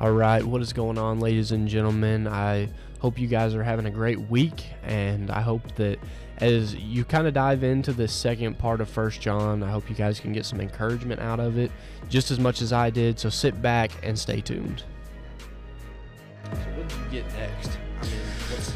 All 0.00 0.12
right, 0.12 0.42
what 0.42 0.62
is 0.62 0.72
going 0.72 0.96
on, 0.96 1.20
ladies 1.20 1.52
and 1.52 1.68
gentlemen? 1.68 2.26
I 2.26 2.70
hope 3.00 3.18
you 3.18 3.28
guys 3.28 3.54
are 3.54 3.62
having 3.62 3.84
a 3.84 3.90
great 3.90 4.18
week, 4.18 4.64
and 4.82 5.30
I 5.30 5.42
hope 5.42 5.74
that 5.74 5.98
as 6.38 6.74
you 6.74 7.04
kind 7.04 7.26
of 7.26 7.34
dive 7.34 7.62
into 7.62 7.92
the 7.92 8.08
second 8.08 8.58
part 8.58 8.80
of 8.80 8.88
First 8.88 9.20
John, 9.20 9.62
I 9.62 9.70
hope 9.70 9.90
you 9.90 9.94
guys 9.94 10.18
can 10.18 10.32
get 10.32 10.46
some 10.46 10.58
encouragement 10.58 11.20
out 11.20 11.38
of 11.38 11.58
it, 11.58 11.70
just 12.08 12.30
as 12.30 12.38
much 12.38 12.62
as 12.62 12.72
I 12.72 12.88
did. 12.88 13.18
So 13.18 13.28
sit 13.28 13.60
back 13.60 13.90
and 14.02 14.18
stay 14.18 14.40
tuned. 14.40 14.84
So 16.44 16.50
what 16.50 16.88
did 16.88 16.98
you 16.98 17.20
get 17.20 17.34
next? 17.34 17.79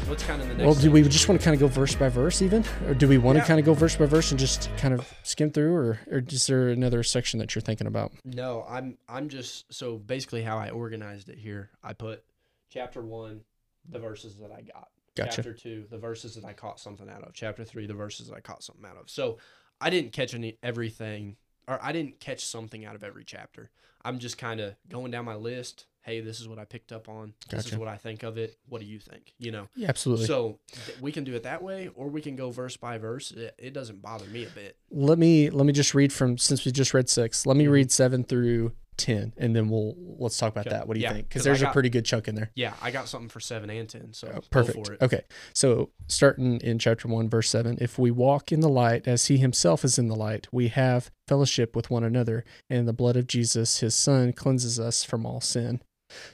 I 0.05 0.07
mean, 0.07 0.09
what's 0.09 0.23
what's 0.23 0.23
kind 0.23 0.41
of 0.41 0.47
the 0.47 0.53
next? 0.55 0.65
Well, 0.65 0.75
do 0.75 0.91
we 0.91 1.01
just 1.03 1.27
want 1.27 1.41
to 1.41 1.45
kind 1.45 1.53
of 1.55 1.59
go 1.59 1.67
verse 1.67 1.95
by 1.95 2.09
verse, 2.09 2.41
even, 2.41 2.63
or 2.87 2.93
do 2.93 3.07
we 3.07 3.17
want 3.17 3.37
Yeah. 3.37 3.41
to 3.43 3.47
kind 3.47 3.59
of 3.59 3.65
go 3.65 3.73
verse 3.73 3.95
by 3.95 4.05
verse 4.05 4.31
and 4.31 4.39
just 4.39 4.69
kind 4.77 4.93
of 4.93 5.11
skim 5.23 5.51
through, 5.51 5.73
or, 5.73 5.99
or 6.11 6.23
is 6.27 6.47
there 6.47 6.69
another 6.69 7.01
section 7.03 7.39
that 7.39 7.55
you're 7.55 7.61
thinking 7.61 7.87
about? 7.87 8.11
No, 8.23 8.65
I'm 8.69 8.97
I'm 9.09 9.29
just 9.29 9.71
so 9.73 9.97
basically 9.97 10.43
how 10.43 10.57
I 10.57 10.69
organized 10.69 11.29
it 11.29 11.37
here. 11.37 11.71
I 11.83 11.93
put 11.93 12.23
chapter 12.69 13.01
one, 13.01 13.41
the 13.89 13.99
verses 13.99 14.37
that 14.37 14.51
I 14.51 14.61
got. 14.61 14.89
Gotcha. 15.15 15.37
Chapter 15.37 15.53
two, 15.53 15.85
the 15.89 15.97
verses 15.97 16.35
that 16.35 16.45
I 16.45 16.53
caught 16.53 16.79
something 16.79 17.09
out 17.09 17.23
of. 17.23 17.33
Chapter 17.33 17.63
three, 17.63 17.87
the 17.87 17.93
verses 17.93 18.27
that 18.27 18.35
I 18.35 18.41
caught 18.41 18.63
something 18.63 18.85
out 18.85 18.97
of. 18.97 19.09
So 19.09 19.37
I 19.81 19.89
didn't 19.89 20.11
catch 20.11 20.33
any 20.33 20.57
everything, 20.61 21.37
or 21.67 21.79
I 21.81 21.91
didn't 21.93 22.19
catch 22.19 22.43
something 22.45 22.85
out 22.85 22.95
of 22.95 23.03
every 23.03 23.23
chapter. 23.23 23.69
I'm 24.03 24.19
just 24.19 24.37
kind 24.37 24.59
of 24.59 24.75
going 24.89 25.11
down 25.11 25.25
my 25.25 25.35
list. 25.35 25.85
Hey, 26.05 26.19
this 26.21 26.39
is 26.39 26.47
what 26.47 26.59
I 26.59 26.65
picked 26.65 26.91
up 26.91 27.09
on. 27.09 27.33
This 27.49 27.65
is 27.65 27.77
what 27.77 27.87
I 27.87 27.97
think 27.97 28.21
of 28.21 28.37
it. 28.37 28.57
What 28.69 28.79
do 28.79 28.85
you 28.85 28.99
think? 28.99 29.33
You 29.39 29.51
know. 29.51 29.67
Yeah, 29.75 29.89
absolutely. 29.89 30.27
So 30.27 30.59
th- 30.85 30.99
we 31.01 31.11
can 31.11 31.23
do 31.23 31.33
it 31.33 31.43
that 31.43 31.63
way, 31.63 31.89
or 31.95 32.09
we 32.09 32.21
can 32.21 32.35
go 32.35 32.51
verse 32.51 32.77
by 32.77 32.99
verse. 32.99 33.31
It, 33.31 33.55
it 33.57 33.73
doesn't 33.73 34.03
bother 34.03 34.25
me 34.27 34.45
a 34.45 34.49
bit. 34.49 34.77
let 34.91 35.17
me 35.17 35.49
let 35.49 35.65
me 35.65 35.73
just 35.73 35.95
read 35.95 36.13
from 36.13 36.37
since 36.37 36.63
we 36.63 36.71
just 36.71 36.93
read 36.93 37.09
six. 37.09 37.45
Let 37.47 37.57
me 37.57 37.65
Mhm. 37.65 37.71
read 37.71 37.91
seven 37.91 38.23
through 38.23 38.73
ten, 38.97 39.33
and 39.35 39.55
then 39.55 39.67
we'll 39.67 39.95
let's 39.97 40.37
talk 40.37 40.53
about 40.53 40.67
Okay. 40.67 40.75
that. 40.77 40.87
What 40.87 40.93
do 40.93 40.99
you 40.99 41.05
Yeah, 41.05 41.13
think? 41.13 41.25
'cause 41.29 41.41
Because 41.41 41.43
there's 41.45 41.61
a 41.63 41.71
pretty 41.73 41.89
good 41.89 42.05
chunk 42.05 42.27
in 42.27 42.35
there. 42.35 42.51
Yeah, 42.55 42.75
I 42.83 42.91
got 42.91 43.09
something 43.09 43.27
for 43.27 43.39
seven 43.39 43.71
and 43.71 43.89
ten. 43.89 44.13
So 44.13 44.31
Oh, 44.35 44.41
perfect. 44.51 44.85
for 44.87 44.93
it. 44.93 45.01
Okay. 45.01 45.21
So 45.53 45.89
starting 46.07 46.61
in 46.61 46.77
chapter 46.79 47.07
1, 47.07 47.27
verse 47.29 47.49
7 47.49 47.77
If 47.81 47.97
we 47.97 48.11
walk 48.11 48.51
in 48.51 48.59
the 48.61 48.69
light 48.69 49.07
as 49.07 49.25
he 49.25 49.37
himself 49.37 49.83
is 49.83 49.97
in 49.97 50.07
the 50.07 50.15
light, 50.15 50.47
we 50.51 50.67
have 50.69 51.09
fellowship 51.27 51.75
with 51.75 51.89
one 51.89 52.03
another, 52.03 52.45
and 52.69 52.87
the 52.87 52.93
blood 52.93 53.17
of 53.17 53.25
Jesus, 53.27 53.79
his 53.79 53.95
son, 53.95 54.31
cleanses 54.33 54.79
us 54.79 55.03
from 55.03 55.25
all 55.25 55.41
sin. 55.41 55.81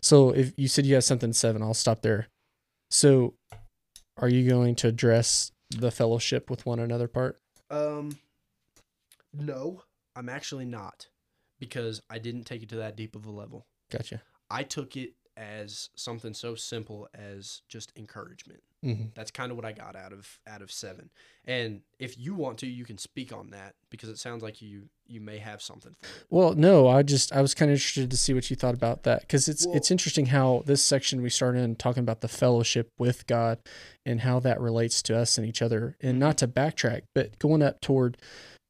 So 0.01 0.31
if 0.31 0.53
you 0.57 0.67
said 0.67 0.85
you 0.85 0.95
have 0.95 1.03
something 1.03 1.33
7, 1.33 1.61
I'll 1.61 1.73
stop 1.73 2.01
there. 2.01 2.27
So 2.89 3.35
are 4.17 4.29
you 4.29 4.47
going 4.49 4.75
to 4.75 4.87
address 4.87 5.51
the 5.69 5.91
fellowship 5.91 6.49
with 6.49 6.65
one 6.65 6.79
another 6.79 7.07
part? 7.07 7.39
Um, 7.69 8.17
no, 9.33 9.83
I'm 10.15 10.29
actually 10.29 10.65
not, 10.65 11.07
because 11.59 12.01
I 12.09 12.19
didn't 12.19 12.43
take 12.43 12.63
it 12.63 12.69
to 12.69 12.77
that 12.77 12.97
deep 12.97 13.15
of 13.15 13.25
a 13.25 13.31
level. 13.31 13.65
Gotcha. 13.89 14.21
I 14.49 14.63
took 14.63 14.97
it 14.97 15.13
as 15.37 15.89
something 15.95 16.33
so 16.33 16.55
simple 16.55 17.07
as 17.13 17.61
just 17.69 17.93
encouragement. 17.95 18.61
Hmm 18.83 19.05
That's 19.15 19.31
kind 19.31 19.51
of 19.51 19.57
what 19.57 19.65
I 19.65 19.71
got 19.71 19.95
out 19.95 20.11
of 20.13 20.39
out 20.47 20.61
of 20.61 20.71
seven. 20.71 21.09
And 21.45 21.81
if 21.99 22.17
you 22.17 22.33
want 22.35 22.57
to, 22.59 22.67
you 22.67 22.85
can 22.85 22.97
speak 22.97 23.31
on 23.33 23.49
that 23.51 23.75
because 23.89 24.09
it 24.09 24.17
sounds 24.17 24.41
like 24.43 24.61
you 24.61 24.83
you 25.07 25.21
may 25.21 25.37
have 25.39 25.61
something 25.61 25.93
for 25.99 26.05
it. 26.05 26.25
Well, 26.29 26.53
no, 26.55 26.87
I 26.87 27.03
just 27.03 27.31
I 27.33 27.41
was 27.41 27.53
kind 27.53 27.69
of 27.69 27.75
interested 27.75 28.09
to 28.09 28.17
see 28.17 28.33
what 28.33 28.49
you 28.49 28.55
thought 28.55 28.73
about 28.73 29.03
that 29.03 29.21
because 29.21 29.47
it's 29.47 29.65
Well- 29.67 29.75
it's 29.75 29.91
interesting 29.91 30.27
how 30.27 30.63
this 30.65 30.83
section 30.83 31.21
we 31.21 31.29
started 31.29 31.59
in 31.59 31.75
talking 31.75 32.01
about 32.01 32.21
the 32.21 32.27
fellowship 32.27 32.89
with 32.97 33.27
God 33.27 33.59
and 34.05 34.21
how 34.21 34.39
that 34.39 34.59
relates 34.59 35.01
to 35.03 35.17
us 35.17 35.37
and 35.37 35.45
each 35.47 35.61
other, 35.61 35.95
and 36.01 36.17
not 36.19 36.37
to 36.39 36.47
backtrack, 36.47 37.01
but 37.13 37.37
going 37.39 37.61
up 37.61 37.81
toward, 37.81 38.17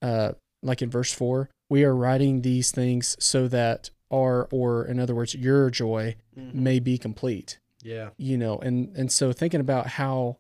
uh, 0.02 0.34
like 0.64 0.82
in 0.82 0.90
verse 0.90 1.14
four, 1.14 1.50
we 1.70 1.84
are 1.86 1.96
writing 1.96 2.42
these 2.42 2.72
things 2.72 3.16
so 3.20 3.48
that 3.48 3.90
our 4.12 4.48
or 4.52 4.84
in 4.86 5.00
other 5.00 5.16
words 5.16 5.34
your 5.36 5.70
joy 5.70 6.16
may 6.36 6.80
be 6.80 6.98
complete 6.98 7.60
Yeah. 7.84 8.10
you 8.18 8.38
know 8.38 8.58
and 8.60 8.96
and 8.96 9.12
so 9.12 9.32
thinking 9.34 9.60
about 9.62 9.88
how 9.88 10.38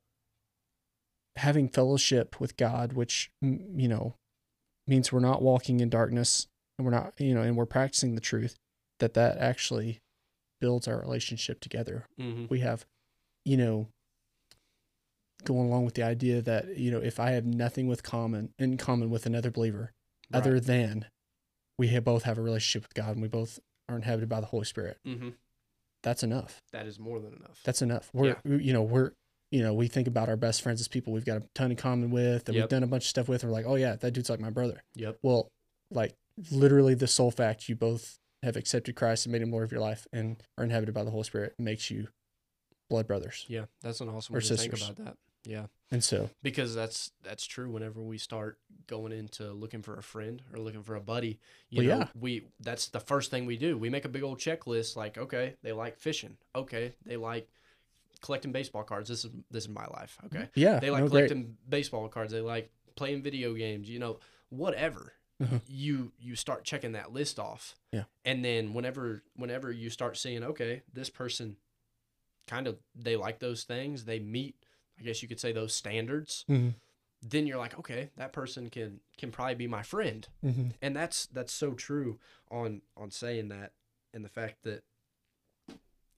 having 1.37 1.69
fellowship 1.69 2.39
with 2.39 2.57
god 2.57 2.93
which 2.93 3.31
you 3.41 3.87
know 3.87 4.15
means 4.87 5.11
we're 5.11 5.19
not 5.19 5.41
walking 5.41 5.79
in 5.79 5.89
darkness 5.89 6.47
and 6.77 6.85
we're 6.85 6.91
not 6.91 7.13
you 7.17 7.33
know 7.33 7.41
and 7.41 7.55
we're 7.55 7.65
practicing 7.65 8.15
the 8.15 8.21
truth 8.21 8.57
that 8.99 9.13
that 9.13 9.37
actually 9.37 9.99
builds 10.59 10.87
our 10.87 10.99
relationship 10.99 11.59
together 11.59 12.05
Mm-hmm. 12.19 12.45
we 12.49 12.59
have 12.59 12.85
you 13.45 13.57
know 13.57 13.87
going 15.43 15.67
along 15.69 15.85
with 15.85 15.95
the 15.95 16.03
idea 16.03 16.41
that 16.41 16.77
you 16.77 16.91
know 16.91 16.99
if 16.99 17.19
i 17.19 17.31
have 17.31 17.45
nothing 17.45 17.87
with 17.87 18.03
common 18.03 18.53
in 18.59 18.77
common 18.77 19.09
with 19.09 19.25
another 19.25 19.49
believer 19.49 19.91
other 20.33 20.59
than 20.59 21.05
we 21.79 21.87
have 21.87 22.03
both 22.03 22.23
have 22.23 22.37
a 22.37 22.41
relationship 22.41 22.83
with 22.87 22.93
god 22.93 23.13
and 23.13 23.21
we 23.21 23.27
both 23.27 23.59
are 23.89 23.95
inhabited 23.95 24.29
by 24.29 24.39
the 24.39 24.45
holy 24.47 24.65
spirit 24.65 24.97
Mm-hmm. 25.07 25.29
That's 26.03 26.23
enough 26.23 26.61
That 26.71 26.85
is 26.87 26.99
more 26.99 27.19
than 27.19 27.33
enough. 27.33 27.59
that's 27.63 27.81
enough. 27.81 28.09
We're 28.13 28.35
we- 28.43 28.63
you 28.63 28.73
know 28.73 28.81
we're 28.83 29.11
you 29.51 29.61
know 29.61 29.73
we 29.73 29.87
think 29.87 30.07
about 30.07 30.29
our 30.29 30.37
best 30.37 30.61
friends 30.61 30.79
as 30.81 30.87
people 30.87 31.11
we've 31.13 31.25
got 31.25 31.37
a 31.37 31.47
ton 31.55 31.71
in 31.71 31.77
common 31.77 32.09
with 32.11 32.47
and 32.47 32.55
Yep. 32.55 32.63
we've 32.63 32.69
done 32.69 32.83
a 32.83 32.87
bunch 32.87 33.03
of 33.03 33.09
stuff 33.09 33.27
with. 33.27 33.43
We're 33.43 33.49
like, 33.51 33.65
oh 33.67 33.75
yeah, 33.75 33.95
that 33.97 34.11
dude's 34.11 34.29
like 34.29 34.39
my 34.39 34.49
brother. 34.49 34.81
Yep. 34.95 35.17
Well, 35.21 35.49
like 35.91 36.13
literally 36.51 36.93
the 36.93 37.07
sole 37.07 37.31
fact 37.31 37.67
you 37.69 37.75
both 37.75 38.17
have 38.43 38.55
accepted 38.55 38.95
Christ 38.95 39.25
and 39.25 39.33
made 39.33 39.41
him 39.41 39.51
Lord 39.51 39.63
of 39.65 39.71
your 39.71 39.81
life 39.81 40.07
and 40.13 40.41
are 40.57 40.63
inhabited 40.63 40.95
by 40.95 41.03
the 41.03 41.11
Holy 41.11 41.23
Spirit 41.23 41.53
makes 41.59 41.91
you 41.91 42.07
blood 42.89 43.07
brothers. 43.07 43.45
Yeah, 43.47 43.65
that's 43.81 43.99
an 44.01 44.09
awesome 44.09 44.35
Or 44.35 44.39
way 44.39 44.41
to 44.41 44.47
think 44.57 44.71
sisters. 44.71 44.89
about 44.89 45.05
that. 45.05 45.17
Yeah. 45.45 45.65
And 45.91 46.03
so 46.03 46.29
because 46.41 46.73
that's 46.75 47.11
that's 47.23 47.45
true 47.45 47.69
whenever 47.69 48.01
we 48.01 48.17
start 48.17 48.57
going 48.87 49.11
into 49.11 49.51
looking 49.51 49.81
for 49.81 49.97
a 49.97 50.03
friend 50.03 50.41
or 50.53 50.59
looking 50.59 50.83
for 50.83 50.95
a 50.95 51.01
buddy 51.01 51.39
you 51.69 51.85
Well, 51.87 51.97
know 51.97 52.03
yeah. 52.03 52.07
we 52.19 52.45
that's 52.59 52.87
the 52.89 52.99
first 52.99 53.31
thing 53.31 53.45
we 53.45 53.57
do. 53.57 53.77
We 53.77 53.89
make 53.89 54.05
a 54.05 54.09
big 54.09 54.23
old 54.23 54.39
checklist 54.39 54.95
like 54.95 55.17
okay 55.17 55.55
they 55.63 55.71
like 55.73 55.97
fishing. 55.97 56.37
Okay 56.55 56.93
they 57.05 57.17
like 57.17 57.49
collecting 58.21 58.51
baseball 58.51 58.83
cards. 58.83 59.09
This 59.09 59.25
is 59.25 59.31
this 59.49 59.63
is 59.63 59.69
my 59.69 59.85
life. 59.87 60.17
Okay. 60.27 60.47
Yeah, 60.55 60.79
they 60.79 60.89
like 60.91 61.03
no, 61.03 61.09
great. 61.09 61.27
collecting 61.29 61.57
baseball 61.67 62.07
cards. 62.07 62.31
They 62.31 62.41
like 62.41 62.69
playing 62.95 63.21
video 63.23 63.53
games 63.53 63.89
you 63.89 63.99
know 63.99 64.19
whatever. 64.49 65.13
Uh-huh. 65.41 65.57
you 65.67 66.11
you 66.19 66.35
start 66.35 66.63
checking 66.63 66.91
that 66.91 67.11
list 67.11 67.39
off. 67.39 67.75
Yeah. 67.91 68.03
and 68.23 68.45
then 68.45 68.73
whenever 68.75 69.23
whenever 69.35 69.71
you 69.71 69.89
start 69.89 70.15
seeing 70.15 70.43
okay 70.43 70.83
this 70.93 71.09
person 71.09 71.55
kind 72.47 72.67
of 72.67 72.77
they 72.95 73.15
like 73.15 73.39
those 73.39 73.63
things. 73.63 74.05
They 74.05 74.19
meet 74.19 74.55
i 75.01 75.03
guess 75.03 75.21
you 75.21 75.27
could 75.27 75.39
say 75.39 75.51
those 75.51 75.73
standards 75.73 76.45
Mhm. 76.47 76.75
then 77.21 77.47
you're 77.47 77.57
like 77.57 77.77
okay 77.77 78.09
that 78.17 78.31
person 78.33 78.69
can 78.69 78.99
can 79.17 79.31
probably 79.31 79.55
be 79.55 79.67
my 79.67 79.83
friend 79.83 80.27
Mhm. 80.43 80.73
and 80.81 80.95
that's 80.95 81.25
that's 81.27 81.53
so 81.53 81.73
true 81.73 82.19
on 82.49 82.81
on 82.95 83.11
saying 83.11 83.49
that 83.49 83.73
and 84.13 84.23
the 84.23 84.29
fact 84.29 84.63
that 84.63 84.83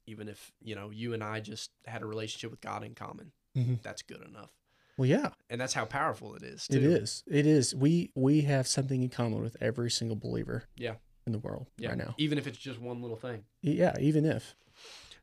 even 0.05 0.27
if 0.27 0.51
you 0.61 0.75
know 0.75 0.89
you 0.89 1.13
and 1.13 1.23
i 1.23 1.39
just 1.39 1.71
had 1.85 2.01
a 2.01 2.05
relationship 2.05 2.51
with 2.51 2.61
god 2.61 2.83
in 2.83 2.93
common 2.95 3.31
Mhm. 3.55 3.81
that's 3.81 4.01
good 4.01 4.21
enough 4.21 4.51
Well, 4.97 5.07
yeah, 5.09 5.31
and 5.49 5.59
that's 5.59 5.73
how 5.73 5.85
powerful 5.85 6.35
it 6.35 6.43
is 6.43 6.67
too. 6.67 6.75
it 6.77 6.83
is. 6.83 7.23
It 7.25 7.47
is. 7.47 7.73
We 7.73 8.11
we 8.15 8.41
have 8.41 8.67
something 8.67 9.01
in 9.01 9.09
common 9.09 9.41
with 9.41 9.57
every 9.59 9.89
single 9.89 10.15
believer. 10.15 10.65
Yeah. 10.75 10.97
In 11.25 11.31
the 11.31 11.39
world 11.39 11.67
yeah 11.77 11.89
right 11.89 11.97
now. 11.97 12.13
even 12.19 12.37
if 12.37 12.45
it's 12.45 12.57
just 12.59 12.79
one 12.79 13.01
little 13.01 13.17
thing 13.17 13.45
Yeah, 13.61 13.95
even 13.99 14.23
if. 14.25 14.55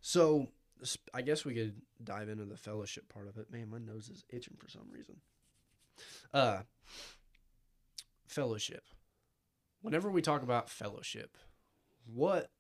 so 0.01 0.49
i 1.15 1.23
guess 1.23 1.45
we 1.45 1.55
could 1.55 1.75
dive 2.03 2.29
into 2.29 2.45
the 2.45 2.57
fellowship 2.57 3.13
part 3.13 3.29
of 3.29 3.37
it. 3.37 3.51
Man 3.53 3.69
my 3.71 3.79
nose 3.79 4.09
is 4.09 4.25
itching 4.31 4.57
for 4.59 4.69
some 4.69 4.89
reason. 4.91 5.17
Uh 6.33 6.61
fellowship. 8.27 8.85
Whenever 9.83 10.11
we 10.11 10.23
talk 10.23 10.43
about 10.43 10.69
fellowship 10.71 11.37
what 12.07 12.51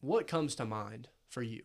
what 0.00 0.26
comes 0.26 0.54
to 0.56 0.64
mind 0.64 1.08
for 1.28 1.42
you? 1.42 1.62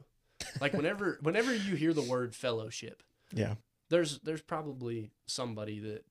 Like 0.61 0.73
whenever 0.73 1.17
whenever 1.23 1.53
you 1.53 1.75
hear 1.75 1.93
the 1.93 2.01
word 2.01 2.35
fellowship 2.35 3.03
Yeah. 3.33 3.55
there's 3.89 4.19
there's 4.19 4.41
probably 4.41 5.11
somebody 5.25 5.79
that 5.81 6.05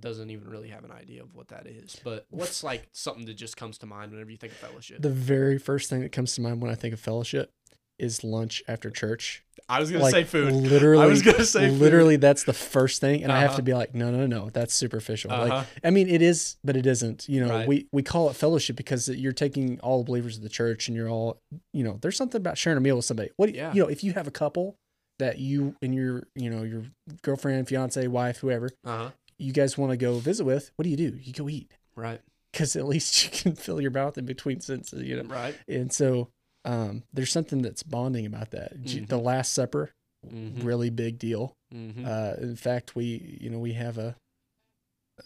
doesn't 0.00 0.30
even 0.30 0.48
really 0.48 0.68
have 0.68 0.84
an 0.84 0.92
idea 0.92 1.22
of 1.22 1.34
what 1.34 1.48
that 1.48 1.66
is 1.66 1.98
but 2.04 2.26
what's 2.28 2.62
like 2.62 2.86
something 2.92 3.24
that 3.24 3.32
just 3.38 3.56
comes 3.56 3.78
to 3.78 3.86
mind 3.86 4.12
whenever 4.12 4.30
you 4.30 4.36
think 4.36 4.52
of 4.52 4.58
fellowship? 4.58 5.00
The 5.00 5.08
very 5.08 5.58
first 5.58 5.88
thing 5.88 6.00
that 6.02 6.12
comes 6.12 6.34
to 6.34 6.40
mind 6.42 6.60
when 6.60 6.70
I 6.70 6.74
think 6.74 6.92
of 6.94 7.00
fellowship 7.00 7.52
is 7.98 8.22
lunch 8.24 8.62
after 8.68 8.90
church. 8.90 9.42
i 9.68 9.80
was 9.80 9.90
gonna 9.90 10.02
like 10.04 10.12
say 10.12 10.24
food 10.24 10.52
Literally, 10.52 11.02
I 11.02 11.06
was 11.06 11.22
gonna 11.22 11.44
say 11.44 11.68
food. 11.68 11.78
literally 11.78 12.16
that's 12.16 12.44
the 12.44 12.52
first 12.52 13.00
thing, 13.00 13.22
and 13.22 13.30
I 13.32 13.40
have 13.40 13.50
Uh-huh. 13.50 13.56
to 13.58 13.62
be 13.62 13.74
like, 13.74 13.94
no, 13.94 14.10
no, 14.10 14.26
no, 14.26 14.50
that's 14.50 14.72
superficial. 14.74 15.30
Uh-huh. 15.32 15.48
Like, 15.48 15.66
I 15.84 15.90
mean, 15.90 16.08
it 16.08 16.22
is, 16.22 16.56
but 16.64 16.76
it 16.76 16.86
isn't. 16.86 17.28
You 17.28 17.40
know, 17.44 17.50
Right. 17.50 17.68
we 17.68 17.86
we 17.92 18.02
call 18.02 18.30
it 18.30 18.36
fellowship 18.36 18.76
because 18.76 19.08
you're 19.08 19.32
taking 19.32 19.78
all 19.80 19.98
the 19.98 20.04
believers 20.04 20.36
of 20.36 20.42
the 20.42 20.48
church, 20.48 20.88
and 20.88 20.96
you're 20.96 21.10
all, 21.10 21.38
you 21.72 21.82
know, 21.84 21.98
there's 22.00 22.16
something 22.16 22.40
about 22.40 22.56
sharing 22.58 22.76
a 22.76 22.80
meal 22.80 22.96
with 22.96 23.04
somebody. 23.04 23.30
What, 23.36 23.50
you- 23.50 23.56
Yeah. 23.56 23.72
you 23.74 23.82
know, 23.82 23.88
if 23.88 24.02
you 24.04 24.12
have 24.14 24.26
a 24.26 24.30
couple 24.32 24.76
that 25.18 25.38
you 25.38 25.74
and 25.82 25.94
your, 25.94 26.22
you 26.34 26.48
know, 26.50 26.62
your 26.62 26.84
girlfriend, 27.22 27.66
fiance, 27.68 28.06
wife, 28.06 28.38
whoever, 28.38 28.70
uh-huh 28.84 29.10
you 29.40 29.52
guys 29.52 29.78
want 29.78 29.92
to 29.92 29.96
go 29.96 30.18
visit 30.18 30.44
with, 30.44 30.72
what 30.74 30.82
do 30.82 30.90
you 30.90 30.96
do? 30.96 31.16
You 31.22 31.32
go 31.32 31.48
eat 31.48 31.70
right 31.94 32.20
because 32.52 32.74
at 32.74 32.86
least 32.88 33.22
you 33.24 33.30
can 33.30 33.54
fill 33.54 33.80
your 33.80 33.92
mouth 33.92 34.18
in 34.18 34.24
between 34.26 34.60
sentences, 34.60 35.02
you 35.04 35.14
know. 35.16 35.28
right 35.32 35.54
And 35.68 35.92
so, 35.92 36.28
um, 36.68 37.02
there's 37.12 37.32
something 37.32 37.62
that's 37.62 37.82
bonding 37.82 38.26
about 38.26 38.50
that. 38.50 38.82
J- 38.84 39.00
The 39.00 39.18
Last 39.18 39.52
Supper, 39.54 39.90
Mhm. 40.26 40.64
really 40.64 40.90
big 40.90 41.18
deal. 41.18 41.54
Mhm. 41.72 42.04
Uh, 42.06 42.40
in 42.40 42.56
fact, 42.56 42.94
we 42.96 43.38
you 43.40 43.50
know 43.50 43.58
we 43.58 43.72
have 43.74 43.98
a 43.98 44.16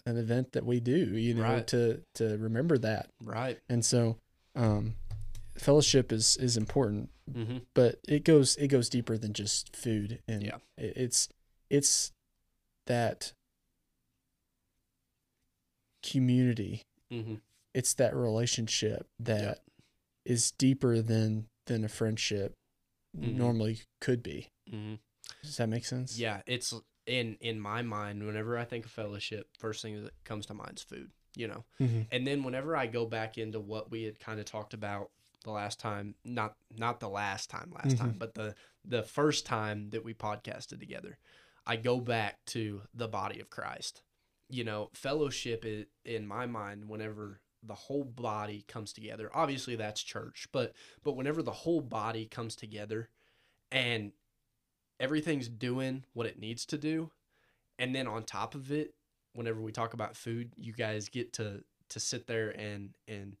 an 0.05 0.17
event 0.17 0.53
that 0.53 0.65
we 0.65 0.79
do 0.79 1.15
you 1.17 1.33
know 1.35 1.43
Right. 1.43 1.67
to 1.67 2.01
to 2.15 2.37
remember 2.37 2.77
that, 2.79 3.09
right 3.21 3.59
and 3.69 3.85
so 3.85 4.17
um, 4.55 4.95
fellowship 5.55 6.11
is 6.11 6.35
is 6.37 6.57
important, 6.57 7.09
Mm-hmm. 7.31 7.59
but 7.73 7.99
it 8.07 8.23
goes 8.23 8.55
it 8.57 8.67
goes 8.69 8.89
deeper 8.89 9.17
than 9.17 9.33
just 9.33 9.75
food 9.75 10.19
and 10.27 10.43
Yeah. 10.43 10.57
it- 10.77 10.97
it's 10.97 11.29
it's 11.69 12.11
that 12.87 13.33
community 16.03 16.83
Mm-hmm. 17.11 17.35
it's 17.75 17.93
that 17.95 18.15
relationship 18.15 19.07
that 19.19 19.59
is 20.25 20.51
deeper 20.51 21.01
than 21.01 21.47
than 21.65 21.83
a 21.83 21.89
friendship 21.89 22.53
Mhm. 23.15 23.35
normally 23.35 23.81
could 24.01 24.23
be 24.23 24.47
Mm-hmm. 24.71 24.95
does 25.43 25.57
that 25.57 25.69
make 25.69 25.85
sense 25.85 26.17
Yeah, 26.17 26.41
it's 26.47 26.73
in 27.05 27.35
in 27.41 27.59
my 27.59 27.81
mind. 27.81 28.25
Whenever 28.25 28.57
I 28.57 28.63
think 28.65 28.85
of 28.85 28.91
fellowship, 28.91 29.49
first 29.57 29.81
thing 29.81 30.03
that 30.03 30.13
comes 30.23 30.45
to 30.47 30.53
mind 30.53 30.77
is 30.77 30.83
food. 30.83 31.11
You 31.35 31.47
know, 31.47 31.65
Mhm. 31.79 32.07
and 32.11 32.25
then 32.27 32.43
whenever 32.43 32.75
I 32.77 32.85
go 32.87 33.05
back 33.05 33.37
into 33.37 33.59
what 33.59 33.89
we 33.91 34.03
had 34.03 34.19
kind 34.19 34.39
of 34.39 34.45
talked 34.45 34.73
about 34.73 35.11
the 35.43 35.51
last 35.51 35.79
time, 35.79 36.15
not 36.23 36.55
not 36.71 36.99
the 36.99 37.09
last 37.09 37.49
time, 37.49 37.71
last 37.71 37.97
time, 37.97 38.17
but 38.17 38.33
the 38.35 38.55
the 38.85 39.03
first 39.03 39.45
time 39.45 39.89
that 39.89 40.03
we 40.05 40.13
podcasted 40.13 40.79
together, 40.79 41.17
I 41.65 41.75
go 41.75 41.99
back 41.99 42.45
to 42.47 42.83
the 42.93 43.07
body 43.09 43.39
of 43.41 43.49
Christ. 43.49 44.01
You 44.49 44.63
know, 44.63 44.89
fellowship 44.93 45.65
is 45.65 45.87
in 46.05 46.25
my 46.27 46.45
mind 46.45 46.87
whenever 46.87 47.41
the 47.65 47.73
whole 47.75 48.03
body 48.03 48.63
comes 48.67 48.93
together. 48.93 49.29
Obviously 49.33 49.75
that's 49.75 50.01
church, 50.03 50.47
but 50.51 50.73
but 51.03 51.15
whenever 51.15 51.41
the 51.41 51.51
whole 51.51 51.81
body 51.81 52.25
comes 52.25 52.55
together 52.55 53.09
and 53.71 54.11
everything's 54.99 55.47
doing 55.47 56.03
what 56.13 56.25
it 56.27 56.39
needs 56.39 56.65
to 56.67 56.77
do, 56.77 57.11
and 57.79 57.95
then 57.95 58.07
on 58.07 58.23
top 58.23 58.55
of 58.55 58.71
it, 58.71 58.93
whenever 59.33 59.59
we 59.61 59.71
talk 59.71 59.93
about 59.93 60.15
food, 60.15 60.53
you 60.57 60.73
guys 60.73 61.09
get 61.09 61.33
to 61.33 61.63
to 61.89 61.99
sit 61.99 62.27
there 62.27 62.49
and 62.49 62.91
and 63.07 63.35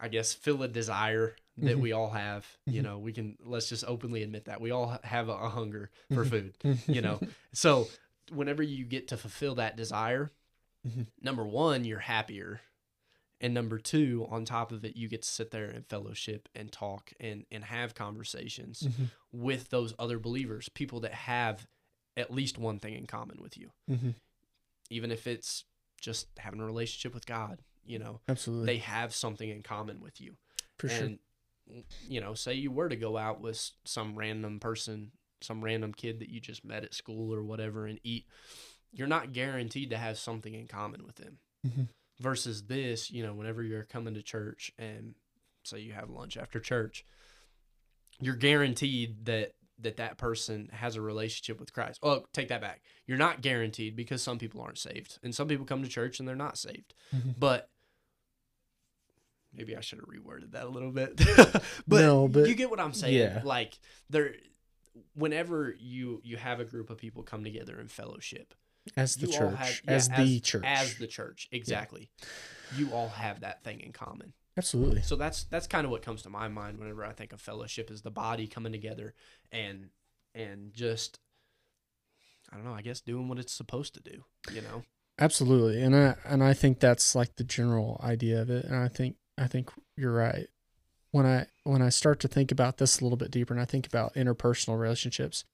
I 0.00 0.08
guess 0.08 0.32
feel 0.32 0.62
a 0.62 0.68
desire 0.68 1.34
that 1.58 1.76
Mhm. 1.76 1.80
we 1.80 1.92
all 1.92 2.10
have. 2.10 2.46
You 2.66 2.80
Mhm. 2.80 2.84
know, 2.84 2.98
we 2.98 3.12
can 3.12 3.36
let's 3.44 3.68
just 3.68 3.84
openly 3.84 4.22
admit 4.22 4.44
that 4.44 4.60
we 4.60 4.70
all 4.70 4.98
have 5.02 5.28
a, 5.28 5.32
a 5.32 5.48
hunger 5.48 5.90
for 6.12 6.24
Mhm. 6.24 6.30
food. 6.30 6.54
You 6.86 7.00
know, 7.02 7.20
so 7.52 7.88
whenever 8.30 8.62
you 8.62 8.84
get 8.84 9.08
to 9.08 9.16
fulfill 9.16 9.56
that 9.56 9.76
desire, 9.76 10.30
number 11.20 11.44
one, 11.44 11.84
you're 11.84 11.98
happier. 11.98 12.60
And 13.40 13.54
number 13.54 13.78
two, 13.78 14.26
on 14.30 14.44
top 14.44 14.72
of 14.72 14.84
it, 14.84 14.96
you 14.96 15.08
get 15.08 15.22
to 15.22 15.28
sit 15.28 15.50
there 15.52 15.66
and 15.66 15.86
fellowship 15.86 16.48
and 16.54 16.72
talk 16.72 17.12
and, 17.20 17.44
and 17.52 17.64
have 17.64 17.94
conversations 17.94 18.82
Mhm. 18.82 19.10
with 19.30 19.68
those 19.70 19.94
other 19.98 20.18
believers, 20.18 20.68
people 20.68 21.00
that 21.00 21.14
have 21.14 21.66
at 22.16 22.32
least 22.32 22.58
one 22.58 22.80
thing 22.80 22.94
in 22.94 23.06
common 23.06 23.40
with 23.40 23.56
you, 23.56 23.70
Mhm. 23.88 24.14
even 24.90 25.12
if 25.12 25.26
it's 25.28 25.64
just 26.00 26.26
having 26.38 26.60
a 26.60 26.64
relationship 26.66 27.14
with 27.14 27.26
God. 27.26 27.62
You 27.84 27.98
know, 28.00 28.20
absolutely 28.28 28.66
they 28.66 28.78
have 28.78 29.14
something 29.14 29.48
in 29.48 29.62
common 29.62 30.00
with 30.00 30.20
you. 30.20 30.36
for 30.76 30.88
sure 30.88 31.06
and, 31.06 31.18
you 32.02 32.20
know, 32.20 32.34
say 32.34 32.54
you 32.54 32.70
were 32.70 32.88
to 32.88 32.94
go 32.96 33.16
out 33.16 33.40
with 33.40 33.70
some 33.84 34.16
random 34.16 34.60
person, 34.60 35.10
some 35.40 35.64
random 35.64 35.92
kid 35.92 36.18
that 36.20 36.28
you 36.28 36.40
just 36.40 36.64
met 36.64 36.84
at 36.84 36.94
school 36.94 37.34
or 37.34 37.42
whatever 37.42 37.86
and 37.86 37.98
eat, 38.04 38.26
you're 38.92 39.08
not 39.08 39.32
guaranteed 39.32 39.90
to 39.90 39.96
have 39.98 40.18
something 40.18 40.54
in 40.54 40.66
common 40.68 41.04
with 41.04 41.16
them. 41.16 41.38
Mhm. 41.66 41.88
Versus 42.20 42.64
this, 42.64 43.10
you 43.10 43.22
know, 43.24 43.32
whenever 43.34 43.62
you're 43.62 43.84
coming 43.84 44.14
to 44.14 44.22
church 44.22 44.72
and 44.78 45.14
say 45.64 45.78
you 45.78 45.92
have 45.92 46.10
lunch 46.10 46.36
after 46.36 46.58
church, 46.58 47.04
you're 48.20 48.34
guaranteed 48.34 49.24
that 49.26 49.52
that 49.80 49.98
that 49.98 50.18
person 50.18 50.68
has 50.72 50.96
a 50.96 51.00
relationship 51.00 51.60
with 51.60 51.72
Christ. 51.72 52.00
Oh, 52.02 52.24
take 52.32 52.48
that 52.48 52.60
back. 52.60 52.82
You're 53.06 53.16
not 53.18 53.40
guaranteed 53.42 53.94
because 53.94 54.20
some 54.20 54.36
people 54.38 54.60
aren't 54.60 54.78
saved 54.78 55.20
and 55.22 55.32
some 55.32 55.46
people 55.46 55.64
come 55.64 55.84
to 55.84 55.88
church 55.88 56.18
and 56.18 56.26
they're 56.28 56.34
not 56.34 56.58
saved. 56.58 56.94
Mhm. 57.14 57.36
But 57.38 57.70
maybe 59.54 59.76
I 59.76 59.80
should 59.80 60.00
have 60.00 60.08
reworded 60.08 60.52
that 60.52 60.64
a 60.64 60.68
little 60.68 60.90
bit. 60.90 61.16
but, 61.86 62.00
No, 62.00 62.26
but- 62.28 62.48
you 62.48 62.54
get 62.56 62.70
what 62.70 62.80
I'm 62.80 62.92
saying. 62.92 63.14
yeah. 63.14 63.42
Like 63.44 63.78
there 64.10 64.34
whenever 65.14 65.74
you 65.78 66.20
you 66.24 66.36
have 66.36 66.58
a 66.58 66.64
group 66.64 66.90
of 66.90 66.98
people 66.98 67.22
come 67.22 67.44
together 67.44 67.78
in 67.78 67.86
fellowship, 67.86 68.54
as 68.96 69.16
the 69.16 69.26
church 69.26 69.56
have- 69.56 69.80
yeah, 69.84 69.92
as 69.94 70.08
the 70.08 70.40
church 70.40 70.64
as 70.66 70.94
the 70.96 71.06
church, 71.06 71.48
exactly. 71.52 72.10
You 72.76 72.92
all 72.92 73.08
have 73.08 73.40
that 73.40 73.62
thing 73.64 73.80
in 73.80 73.92
common. 73.92 74.32
absolutely 74.56 75.02
So 75.02 75.16
that's 75.16 75.44
that's 75.44 75.66
kind 75.66 75.84
of 75.84 75.90
what 75.90 76.02
comes 76.02 76.22
to 76.22 76.30
my 76.30 76.48
mind 76.48 76.78
whenever 76.78 77.04
I 77.04 77.12
think 77.12 77.32
of 77.32 77.40
fellowship 77.40 77.90
is 77.90 78.02
the 78.02 78.10
body 78.10 78.46
coming 78.46 78.72
together 78.72 79.14
and 79.52 79.90
and 80.34 80.72
just 80.72 81.18
I 82.50 82.56
don't 82.56 82.64
know, 82.64 82.72
I 82.74 82.82
guess 82.82 83.00
doing 83.00 83.28
what 83.28 83.38
it's 83.38 83.52
supposed 83.52 83.94
to 83.94 84.00
do, 84.00 84.24
you 84.52 84.62
know. 84.62 84.82
Absolutely. 85.18 85.82
And 85.82 85.94
I 85.94 86.14
and 86.24 86.42
I 86.42 86.54
think 86.54 86.80
that's 86.80 87.14
like 87.14 87.36
the 87.36 87.44
general 87.44 88.00
idea 88.02 88.40
of 88.40 88.50
it. 88.50 88.64
And 88.64 88.76
I 88.76 88.88
think 88.88 89.16
I 89.36 89.46
think 89.46 89.70
you're 89.96 90.12
right. 90.12 90.48
When 91.10 91.24
I 91.24 91.46
when 91.64 91.80
I 91.80 91.88
start 91.88 92.20
to 92.20 92.28
think 92.28 92.52
about 92.52 92.76
this 92.76 93.00
a 93.00 93.02
little 93.04 93.16
bit 93.16 93.30
deeper 93.30 93.54
and 93.54 93.60
I 93.60 93.64
think 93.64 93.86
about 93.86 94.14
interpersonal 94.14 94.78
relationships 94.78 95.44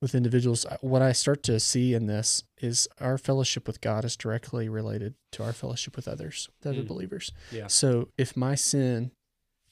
with 0.00 0.14
individuals, 0.14 0.64
what 0.80 1.02
I 1.02 1.12
start 1.12 1.42
to 1.44 1.58
see 1.58 1.94
in 1.94 2.06
this 2.06 2.44
is 2.58 2.86
our 3.00 3.18
fellowship 3.18 3.66
with 3.66 3.80
God 3.80 4.04
is 4.04 4.16
directly 4.16 4.68
related 4.68 5.14
to 5.32 5.42
our 5.42 5.52
fellowship 5.52 5.96
with 5.96 6.06
others, 6.06 6.48
with 6.58 6.72
other 6.72 6.82
Mm. 6.84 6.88
believers. 6.88 7.32
Yeah. 7.50 7.66
So 7.66 8.10
if 8.16 8.36
my 8.36 8.54
sin 8.54 9.10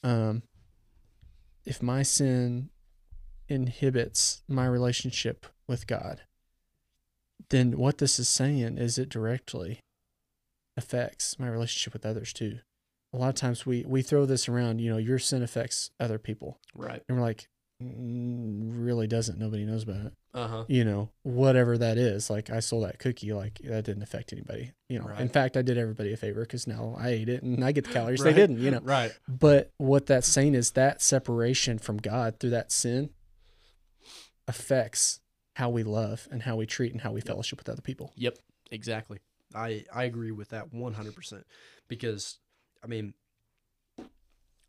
um 0.03 0.43
if 1.65 1.81
my 1.81 2.03
sin 2.03 2.69
inhibits 3.47 4.43
my 4.49 4.65
relationship 4.65 5.45
with 5.67 5.87
God, 5.87 6.21
then 7.49 7.77
what 7.77 7.99
this 7.99 8.19
is 8.19 8.27
saying 8.27 8.77
is 8.77 8.97
it 8.97 9.07
directly 9.09 9.79
affects 10.75 11.39
my 11.39 11.47
relationship 11.47 11.93
with 11.93 12.05
others 12.05 12.33
too. 12.33 12.59
A 13.13 13.17
lot 13.17 13.29
of 13.29 13.35
times 13.35 13.65
we 13.65 13.85
we 13.85 14.01
throw 14.01 14.25
this 14.25 14.49
around, 14.49 14.79
you 14.79 14.89
know, 14.89 14.97
your 14.97 15.19
sin 15.19 15.43
affects 15.43 15.91
other 15.99 16.17
people, 16.17 16.59
Right. 16.73 17.03
and 17.07 17.17
we're 17.17 17.23
like, 17.23 17.47
mm, 17.81 18.71
really 18.73 19.05
doesn't. 19.07 19.37
Nobody 19.37 19.65
knows 19.65 19.83
about 19.83 20.07
it. 20.07 20.13
Uh-huh. 20.33 20.65
You 20.67 20.83
know, 20.83 21.11
whatever 21.21 21.77
that 21.77 21.99
is. 21.99 22.31
Like 22.31 22.49
I 22.49 22.59
stole 22.59 22.81
that 22.81 22.97
cookie, 22.97 23.31
like 23.33 23.59
that 23.63 23.83
didn't 23.85 24.01
affect 24.01 24.33
anybody. 24.33 24.71
You 24.89 24.97
know, 24.99 25.07
in 25.19 25.29
fact, 25.29 25.55
I 25.57 25.61
did 25.61 25.77
everybody 25.77 26.11
a 26.11 26.17
favor 26.17 26.41
because 26.41 26.65
now 26.65 26.95
I 26.97 27.09
ate 27.09 27.29
it 27.29 27.43
and 27.43 27.63
I 27.63 27.71
get 27.71 27.85
the 27.85 27.91
calories 27.93 28.21
Right. 28.21 28.33
they 28.33 28.41
didn't. 28.41 28.59
You 28.59 28.71
know, 28.71 28.79
Right. 28.81 29.11
but 29.27 29.71
what 29.77 30.07
that's 30.07 30.27
saying 30.27 30.55
is 30.55 30.71
that 30.71 31.01
separation 31.03 31.77
from 31.77 31.97
God 31.97 32.39
through 32.39 32.49
that 32.51 32.71
sin 32.71 33.11
affects 34.47 35.19
how 35.55 35.69
we 35.69 35.83
love 35.83 36.27
and 36.31 36.41
how 36.43 36.55
we 36.55 36.65
treat 36.65 36.91
and 36.91 37.01
how 37.01 37.11
we 37.11 37.21
fellowship 37.21 37.59
with 37.59 37.69
other 37.69 37.81
people. 37.81 38.11
Yep, 38.15 38.39
exactly. 38.71 39.19
I 39.53 39.85
I 39.93 40.05
agree 40.05 40.31
with 40.31 40.49
that 40.49 40.73
100% 40.73 41.43
because 41.87 42.39
I 42.83 42.87
mean 42.87 43.13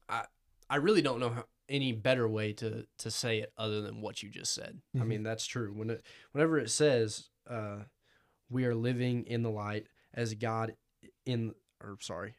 I 0.08 0.24
I 0.70 0.76
really 0.76 1.02
don't 1.02 1.20
know 1.20 1.30
how, 1.30 1.44
any 1.68 1.92
better 1.92 2.28
way 2.28 2.52
to 2.54 2.86
to 2.98 3.10
say 3.10 3.38
it 3.38 3.52
other 3.56 3.80
than 3.80 4.00
what 4.00 4.22
you 4.22 4.28
just 4.30 4.54
said. 4.54 4.80
I 4.94 4.98
Mhm. 4.98 5.06
mean, 5.06 5.22
that's 5.22 5.46
true. 5.46 5.72
When 5.72 5.90
it, 5.90 6.04
whenever 6.32 6.58
it 6.58 6.70
says 6.70 7.30
uh 7.48 7.84
we 8.50 8.64
are 8.66 8.74
living 8.74 9.24
in 9.26 9.42
the 9.42 9.50
light 9.50 9.86
as 10.12 10.34
God 10.34 10.76
in 11.26 11.54
or 11.82 11.96
sorry. 12.00 12.34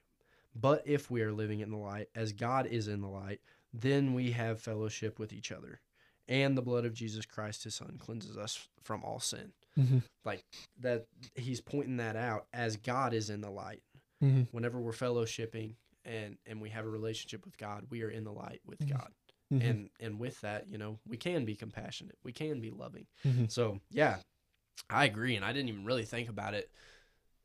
But 0.55 0.84
if 0.88 1.12
we 1.12 1.22
are 1.22 1.34
living 1.34 1.60
in 1.60 1.70
the 1.72 1.77
light 1.77 2.08
as 2.15 2.32
God 2.32 2.65
is 2.67 2.88
in 2.88 3.01
the 3.01 3.10
light, 3.10 3.41
then 3.74 4.13
we 4.13 4.32
have 4.32 4.62
fellowship 4.62 5.20
with 5.20 5.34
each 5.34 5.51
other. 5.51 5.82
And 6.27 6.58
the 6.58 6.62
blood 6.62 6.86
of 6.86 6.94
Jesus 6.94 7.25
Christ 7.25 7.65
his 7.65 7.75
son 7.75 7.98
cleanses 8.00 8.38
us 8.38 8.67
from 8.82 9.03
all 9.03 9.20
sin 9.20 9.51
Mm-hmm. 9.77 10.00
like 10.24 10.46
that 10.79 11.05
he's 11.36 11.60
pointing 11.60 11.98
that 11.98 12.15
out 12.15 12.48
as 12.53 12.77
God 12.77 13.13
is 13.13 13.29
in 13.29 13.41
the 13.41 13.50
light. 13.50 13.82
Mm-hmm. 14.25 14.41
Whenever 14.51 14.79
we're 14.79 14.91
fellowshipping 14.94 15.75
and 16.03 16.38
and 16.46 16.62
we 16.62 16.70
have 16.70 16.86
a 16.86 16.89
relationship 16.89 17.46
with 17.46 17.58
God, 17.58 17.86
we 17.89 18.01
are 18.03 18.10
in 18.10 18.24
the 18.24 18.32
light 18.32 18.62
with 18.65 18.79
Mhm. 18.79 18.89
God. 18.91 19.12
Mm-hmm. 19.53 19.67
And 19.70 19.89
and 20.00 20.20
with 20.20 20.41
that, 20.41 20.67
you 20.67 20.77
know, 20.77 21.00
we 21.08 21.17
can 21.17 21.46
be 21.46 21.55
compassionate. 21.55 22.17
We 22.24 22.32
can 22.32 22.60
be 22.62 22.72
loving. 22.72 23.05
Mhm. 23.24 23.51
So, 23.51 23.79
yeah. 23.91 24.17
I 24.89 25.05
agree 25.05 25.36
and 25.36 25.46
I 25.46 25.53
didn't 25.53 25.70
even 25.70 25.86
really 25.86 26.05
think 26.05 26.29
about 26.29 26.53
it 26.53 26.70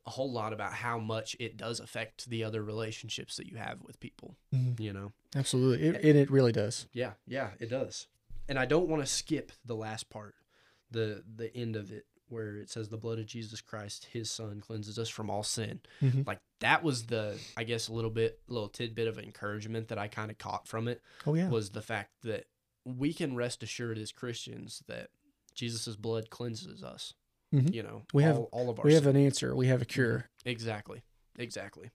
a 0.07 0.11
whole 0.11 0.33
lot 0.33 0.53
about 0.53 0.73
how 0.73 0.99
much 0.99 1.37
it 1.39 1.57
does 1.57 1.79
affect 1.79 2.29
the 2.29 2.43
other 2.43 2.63
relationships 2.65 3.37
that 3.37 3.47
you 3.47 3.57
have 3.57 3.81
with 3.83 4.01
people, 4.01 4.35
Mhm. 4.55 4.81
you 4.81 4.93
know. 4.93 5.13
Absolutely, 5.37 5.87
it, 5.87 6.05
it 6.05 6.17
it 6.17 6.31
really 6.31 6.53
does. 6.53 6.87
Yeah, 6.93 7.15
yeah, 7.27 7.51
it 7.61 7.69
does. 7.71 8.09
And 8.49 8.59
I 8.59 8.67
don't 8.67 8.89
want 8.89 9.03
to 9.03 9.07
skip 9.07 9.53
the 9.65 9.77
last 9.77 10.09
part, 10.11 10.35
the 10.91 11.23
the 11.37 11.55
end 11.57 11.77
of 11.77 11.93
it 11.93 12.07
where 12.31 12.57
it 12.57 12.71
says 12.71 12.89
the 12.89 12.97
blood 12.97 13.19
of 13.19 13.27
Jesus 13.27 13.61
Christ, 13.61 14.07
his 14.13 14.31
son 14.31 14.61
cleanses 14.61 14.99
us 14.99 15.09
from 15.09 15.29
all 15.31 15.43
sin. 15.43 15.81
Mhm. 16.01 16.27
Like 16.27 16.39
that 16.61 16.83
was 16.83 17.07
the 17.07 17.39
I 17.57 17.65
guess 17.65 17.89
a 17.89 17.93
little 17.93 18.11
bit 18.11 18.41
little 18.49 18.69
tidbit 18.69 19.09
of 19.09 19.19
encouragement 19.19 19.89
that 19.89 19.99
I 19.99 20.09
kind 20.09 20.31
of 20.31 20.39
caught 20.39 20.67
from 20.69 20.89
it 20.89 21.01
Oh 21.27 21.35
yeah, 21.35 21.49
was 21.49 21.71
the 21.71 21.83
fact 21.83 22.11
that 22.23 22.47
we 22.85 23.13
can 23.13 23.35
rest 23.37 23.63
assured 23.63 23.99
as 23.99 24.13
Christians 24.13 24.83
that 24.89 25.11
Jesus' 25.55 25.97
blood 25.97 26.31
cleanses 26.31 26.83
us. 26.83 27.15
Mhm. 27.55 27.75
You 27.75 27.83
know, 27.83 28.03
We 28.15 28.23
all, 28.25 28.29
have- 28.29 28.39
all 28.53 28.71
of 28.71 28.79
our 28.79 28.85
we 28.85 28.95
have 28.95 29.07
an 29.07 29.17
answer. 29.17 29.55
We 29.57 29.67
have 29.67 29.83
a 29.83 29.85
cure. 29.87 30.31
Exactly. 30.45 31.03
Exactly. 31.37 31.91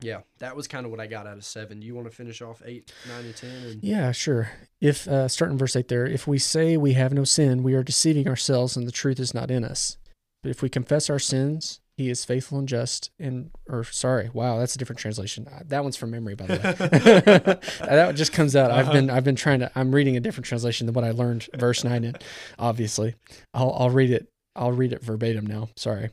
Yeah, 0.00 0.20
that 0.38 0.56
was 0.56 0.66
kind 0.66 0.84
of 0.84 0.90
what 0.90 1.00
I 1.00 1.06
got 1.06 1.26
out 1.26 1.36
of 1.36 1.44
seven. 1.44 1.80
Do 1.80 1.86
you 1.86 1.94
want 1.94 2.10
to 2.10 2.14
finish 2.14 2.42
off 2.42 2.62
eight, 2.66 2.92
nine, 3.08 3.24
and 3.24 3.36
ten? 3.36 3.50
And 3.50 3.82
Yeah, 3.82 4.12
sure. 4.12 4.50
If 4.80 5.08
uh, 5.08 5.28
starting 5.28 5.56
verse 5.56 5.76
eight 5.76 5.88
there, 5.88 6.06
if 6.06 6.26
we 6.26 6.38
say 6.38 6.76
we 6.76 6.92
have 6.94 7.12
no 7.12 7.24
sin, 7.24 7.62
we 7.62 7.74
are 7.74 7.82
deceiving 7.82 8.28
ourselves, 8.28 8.76
and 8.76 8.86
the 8.86 8.92
truth 8.92 9.18
is 9.18 9.32
not 9.32 9.50
in 9.50 9.64
us. 9.64 9.96
But 10.42 10.50
if 10.50 10.60
we 10.62 10.68
confess 10.68 11.08
our 11.08 11.18
sins, 11.18 11.80
he 11.96 12.10
is 12.10 12.24
faithful 12.24 12.58
and 12.58 12.68
just 12.68 13.10
and 13.18 13.50
or 13.68 13.84
sorry 13.84 14.28
wow 14.32 14.58
that's 14.58 14.74
a 14.74 14.78
different 14.78 14.98
translation 14.98 15.46
Uh, 15.50 15.62
that 15.66 15.82
one's 15.82 15.96
from 15.96 16.10
memory 16.10 16.34
by 16.34 16.46
the 16.46 16.54
way 16.54 17.58
that 17.86 18.16
just 18.16 18.32
comes 18.32 18.56
out 18.56 18.70
i've 18.70 18.90
been 18.92 19.10
i've 19.10 19.24
been 19.24 19.36
trying 19.36 19.60
to 19.60 19.70
i'm 19.74 19.94
reading 19.94 20.16
a 20.16 20.20
different 20.20 20.46
translation 20.46 20.86
than 20.86 20.94
what 20.94 21.04
i 21.04 21.10
learned 21.12 21.48
verse 21.54 21.84
9 21.84 22.04
in 22.04 22.16
obviously 22.58 23.14
i'll 23.54 23.72
i'll 23.78 23.90
read 23.90 24.10
it 24.10 24.28
i'll 24.56 24.72
read 24.72 24.92
it 24.92 25.02
verbatim 25.02 25.46
now 25.46 25.68
sorry 25.76 26.10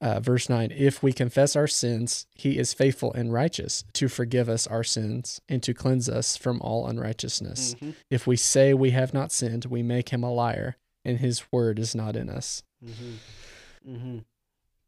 uh, 0.00 0.20
verse 0.20 0.48
9 0.48 0.70
if 0.76 1.02
we 1.02 1.12
confess 1.12 1.56
our 1.56 1.66
sins 1.66 2.26
he 2.34 2.58
is 2.58 2.72
faithful 2.74 3.12
and 3.12 3.32
righteous 3.32 3.84
to 3.94 4.08
forgive 4.08 4.48
us 4.48 4.66
our 4.66 4.84
sins 4.84 5.40
and 5.48 5.62
to 5.62 5.72
cleanse 5.74 6.08
us 6.08 6.36
from 6.36 6.60
all 6.60 6.86
unrighteousness 6.86 7.74
Mhm. 7.76 7.94
if 8.10 8.26
we 8.26 8.36
say 8.36 8.74
we 8.74 8.90
have 8.90 9.12
not 9.14 9.32
sinned 9.32 9.64
we 9.66 9.82
make 9.82 10.10
him 10.10 10.22
a 10.22 10.32
liar 10.32 10.76
and 11.04 11.18
his 11.20 11.50
word 11.52 11.78
is 11.78 11.94
not 11.94 12.16
in 12.16 12.28
us 12.28 12.62
Mm-hmm. 12.84 13.90
Mm-hmm. 13.94 14.18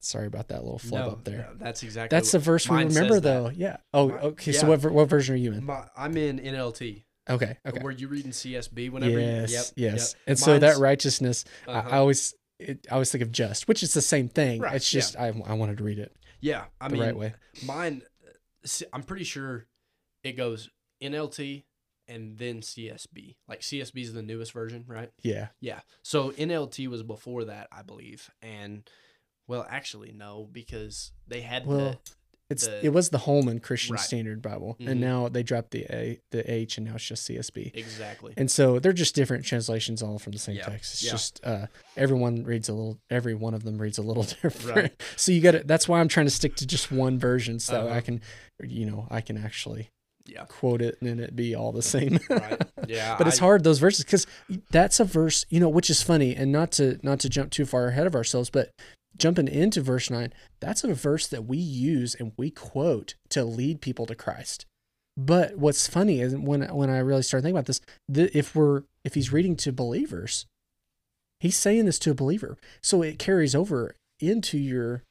sorry 0.00 0.26
about 0.26 0.48
that 0.48 0.62
little 0.62 0.78
flub 0.78 1.06
No, 1.06 1.10
up 1.12 1.24
there 1.24 1.38
no, 1.38 1.64
that's 1.64 1.82
exactly. 1.82 2.14
That's 2.16 2.30
the 2.32 2.38
what- 2.38 2.44
verse 2.44 2.68
we 2.68 2.84
remember, 2.84 3.20
though. 3.20 3.50
Yeah. 3.54 3.78
Oh, 3.94 4.10
okay. 4.10 4.52
yeah. 4.52 4.58
So 4.60 4.68
what 4.68 4.84
what 4.92 5.08
version 5.08 5.34
are 5.34 5.38
you 5.38 5.52
in? 5.52 5.64
My, 5.64 5.84
I'm 5.96 6.16
in 6.16 6.38
NLT. 6.38 7.04
Okay. 7.30 7.58
Okay. 7.66 7.82
Were 7.82 7.90
you 7.90 8.08
reading 8.08 8.30
CSB 8.32 8.90
whenever? 8.90 9.18
yes. 9.20 9.50
You, 9.50 9.56
yep. 9.56 9.66
yes. 9.94 10.14
Yep. 10.14 10.22
And 10.28 10.38
so 10.38 10.58
that 10.58 10.78
righteousness, 10.78 11.44
uh-huh. 11.66 11.88
I 11.90 11.98
always, 11.98 12.34
it, 12.58 12.86
I 12.90 12.94
always 12.94 13.10
think 13.10 13.22
of 13.22 13.32
just, 13.32 13.68
which 13.68 13.82
is 13.82 13.94
the 13.94 14.02
same 14.02 14.28
thing. 14.28 14.60
Right, 14.60 14.74
It's 14.74 14.90
just 14.90 15.16
I, 15.16 15.28
I 15.46 15.54
wanted 15.54 15.78
to 15.78 15.84
read 15.84 15.98
it 15.98 16.12
yeah, 16.40 16.64
I 16.80 16.88
the 16.88 16.94
mean, 16.94 17.02
right 17.02 17.16
way. 17.16 17.34
mine. 17.64 18.02
uh, 18.26 18.84
I'm 18.92 19.02
pretty 19.02 19.24
sure 19.24 19.66
it 20.22 20.32
goes 20.36 20.70
NLT 21.02 21.64
and 22.06 22.38
then 22.38 22.60
CSB. 22.60 23.36
Like 23.48 23.60
CSB 23.60 24.02
is 24.02 24.12
the 24.12 24.22
newest 24.22 24.52
version, 24.52 24.84
right? 24.86 25.10
Yeah. 25.22 25.48
Yeah. 25.60 25.80
So 26.02 26.30
NLT 26.32 26.88
was 26.88 27.02
before 27.02 27.44
that, 27.44 27.68
I 27.72 27.82
believe, 27.82 28.30
and 28.42 28.88
well, 29.46 29.66
actually 29.68 30.12
no, 30.12 30.48
because 30.50 31.12
they 31.26 31.40
had 31.40 31.66
Well, 31.66 31.78
the 31.78 31.98
It's 32.50 32.66
The- 32.66 32.86
it 32.86 32.88
was 32.94 33.10
the 33.10 33.18
Holman 33.18 33.60
Christian 33.60 33.96
Right. 33.96 34.02
Standard 34.02 34.40
Bible, 34.40 34.76
Mhm. 34.80 34.88
and 34.88 35.00
now 35.00 35.28
they 35.28 35.42
dropped 35.42 35.70
the 35.70 35.84
A, 35.90 36.18
the 36.30 36.50
H, 36.50 36.78
and 36.78 36.86
now 36.86 36.94
it's 36.94 37.04
just 37.04 37.24
CSB. 37.24 37.72
exactly. 37.74 38.32
And 38.38 38.50
so 38.50 38.78
they're 38.78 38.94
just 38.94 39.14
different 39.14 39.44
translations, 39.44 40.02
all 40.02 40.18
from 40.18 40.32
the 40.32 40.38
same 40.38 40.56
Yeah, 40.56 40.64
text. 40.64 40.94
It's 40.94 41.02
yeah. 41.04 41.10
just 41.10 41.40
uh, 41.44 41.66
everyone 41.96 42.44
reads 42.44 42.68
a 42.70 42.72
little. 42.72 42.98
Every 43.10 43.34
one 43.34 43.52
of 43.52 43.64
them 43.64 43.76
reads 43.78 43.98
a 43.98 44.02
little 44.02 44.22
different. 44.42 44.76
Right. 44.76 45.02
So 45.16 45.30
you 45.32 45.40
got 45.42 45.50
to 45.52 45.62
That's 45.64 45.86
why 45.88 46.00
I'm 46.00 46.08
trying 46.08 46.26
to 46.26 46.30
stick 46.32 46.56
to 46.56 46.66
just 46.66 46.90
one 46.90 47.18
version, 47.18 47.58
so 47.60 47.82
Uh-huh. 47.86 47.94
I 47.94 48.00
can, 48.00 48.22
you 48.62 48.86
know, 48.86 49.06
I 49.10 49.20
can 49.20 49.36
actually 49.36 49.90
Yeah. 50.24 50.44
quote 50.46 50.80
it 50.82 50.96
and 51.02 51.20
it 51.20 51.36
be 51.36 51.54
all 51.54 51.72
the 51.72 51.82
same. 51.82 52.18
Right. 52.30 52.60
Yeah. 52.88 53.16
but 53.18 53.26
it's 53.26 53.38
I- 53.38 53.40
hard 53.44 53.64
those 53.64 53.78
verses 53.78 54.04
because 54.06 54.26
that's 54.70 54.98
a 55.00 55.04
verse, 55.04 55.44
you 55.50 55.60
know, 55.60 55.68
which 55.68 55.90
is 55.90 56.00
funny, 56.02 56.34
and 56.34 56.50
not 56.50 56.72
to 56.72 56.98
not 57.02 57.20
to 57.20 57.28
jump 57.28 57.50
too 57.50 57.66
far 57.66 57.88
ahead 57.88 58.06
of 58.06 58.14
ourselves, 58.14 58.48
but 58.48 58.70
jumping 59.18 59.48
into 59.48 59.80
verse 59.82 60.10
nine, 60.10 60.32
that's 60.60 60.84
a 60.84 60.94
verse 60.94 61.26
that 61.26 61.44
we 61.46 61.58
use 61.58 62.14
and 62.14 62.32
we 62.36 62.50
quote 62.50 63.14
to 63.30 63.44
lead 63.44 63.80
people 63.80 64.06
to 64.06 64.14
Christ. 64.14 64.64
But 65.16 65.56
what's 65.56 65.88
funny 65.88 66.20
is 66.20 66.36
when 66.36 66.62
when 66.74 66.90
I 66.90 66.98
really 66.98 67.22
start 67.22 67.42
thinking 67.42 67.56
about 67.56 67.66
this, 67.66 67.80
if 68.08 68.54
we're 68.54 68.84
if 69.04 69.14
he's 69.14 69.32
reading 69.32 69.56
to 69.56 69.72
believers, 69.72 70.46
he's 71.40 71.56
saying 71.56 71.86
this 71.86 71.98
to 72.00 72.12
a 72.12 72.14
believer, 72.14 72.56
so 72.82 73.02
it 73.02 73.18
carries 73.18 73.54
over 73.54 73.94
into 74.20 74.58
your 74.58 75.02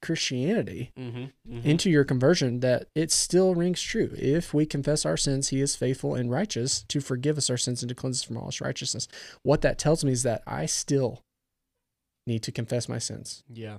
Christianity 0.00 0.90
Mhm, 0.98 1.30
mhm. 1.48 1.64
into 1.64 1.88
your 1.88 2.02
conversion 2.04 2.58
that 2.60 2.88
it 2.94 3.12
still 3.12 3.54
rings 3.54 3.80
true. 3.80 4.12
If 4.18 4.52
we 4.52 4.66
confess 4.66 5.06
our 5.06 5.16
sins, 5.16 5.48
he 5.48 5.60
is 5.60 5.76
faithful 5.76 6.16
and 6.16 6.28
righteous 6.30 6.84
to 6.88 7.00
forgive 7.00 7.38
us 7.38 7.48
our 7.48 7.56
sins 7.56 7.82
and 7.82 7.88
to 7.88 7.94
cleanse 7.94 8.20
us 8.20 8.24
from 8.24 8.36
all 8.36 8.50
righteousness. 8.60 9.06
What 9.44 9.60
that 9.62 9.78
tells 9.78 10.04
me 10.04 10.10
is 10.10 10.24
that 10.24 10.42
I 10.44 10.66
still 10.66 11.22
need 12.26 12.42
to 12.44 12.52
confess 12.52 12.88
my 12.88 12.98
sins. 12.98 13.42
yeah. 13.48 13.78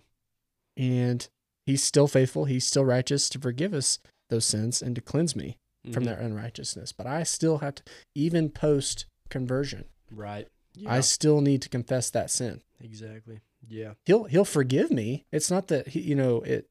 And 0.75 1.27
he's 1.65 1.83
still 1.83 2.07
faithful, 2.07 2.45
he's 2.45 2.65
still 2.65 2.83
righteous 2.85 3.29
to 3.29 3.39
forgive 3.39 3.73
us 3.73 3.99
those 4.29 4.45
sins 4.45 4.81
and 4.81 4.95
to 4.95 5.01
cleanse 5.01 5.35
me 5.35 5.57
from 5.91 6.03
Mhm. 6.03 6.07
that 6.07 6.19
unrighteousness. 6.19 6.91
But 6.93 7.05
I 7.05 7.23
still 7.23 7.59
have 7.59 7.75
to 7.75 7.83
even 8.15 8.49
post 8.49 9.05
conversion, 9.29 9.85
Right. 10.11 10.47
Yeah. 10.75 10.91
I 10.91 11.01
still 11.01 11.41
need 11.41 11.61
to 11.61 11.69
confess 11.69 12.09
that 12.11 12.31
sin. 12.31 12.61
exactly. 12.79 13.39
Yeah. 13.67 13.93
he'll 14.05 14.25
he'll 14.25 14.43
forgive 14.45 14.91
me. 14.91 15.25
It's 15.31 15.49
not 15.51 15.67
that 15.69 15.89
he, 15.89 16.01
you 16.01 16.15
know 16.15 16.41
it 16.41 16.67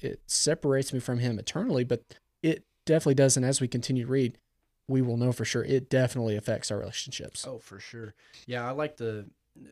it 0.00 0.20
separates 0.26 0.92
me 0.92 0.98
from 1.00 1.18
him 1.18 1.38
eternally, 1.38 1.84
but 1.84 2.02
it 2.42 2.64
definitely 2.86 3.14
does. 3.14 3.36
And 3.36 3.44
as 3.46 3.60
we 3.60 3.68
continue 3.68 4.04
to 4.06 4.10
read, 4.10 4.38
we 4.88 5.02
will 5.02 5.16
know 5.16 5.30
for 5.32 5.44
sure 5.44 5.64
it 5.64 5.88
definitely 5.90 6.36
affects 6.36 6.70
our 6.70 6.78
relationships. 6.78 7.46
Oh, 7.46 7.58
for 7.58 7.78
sure. 7.78 8.14
Yeah, 8.46 8.66
I 8.66 8.70
like 8.72 8.96
the 8.96 9.28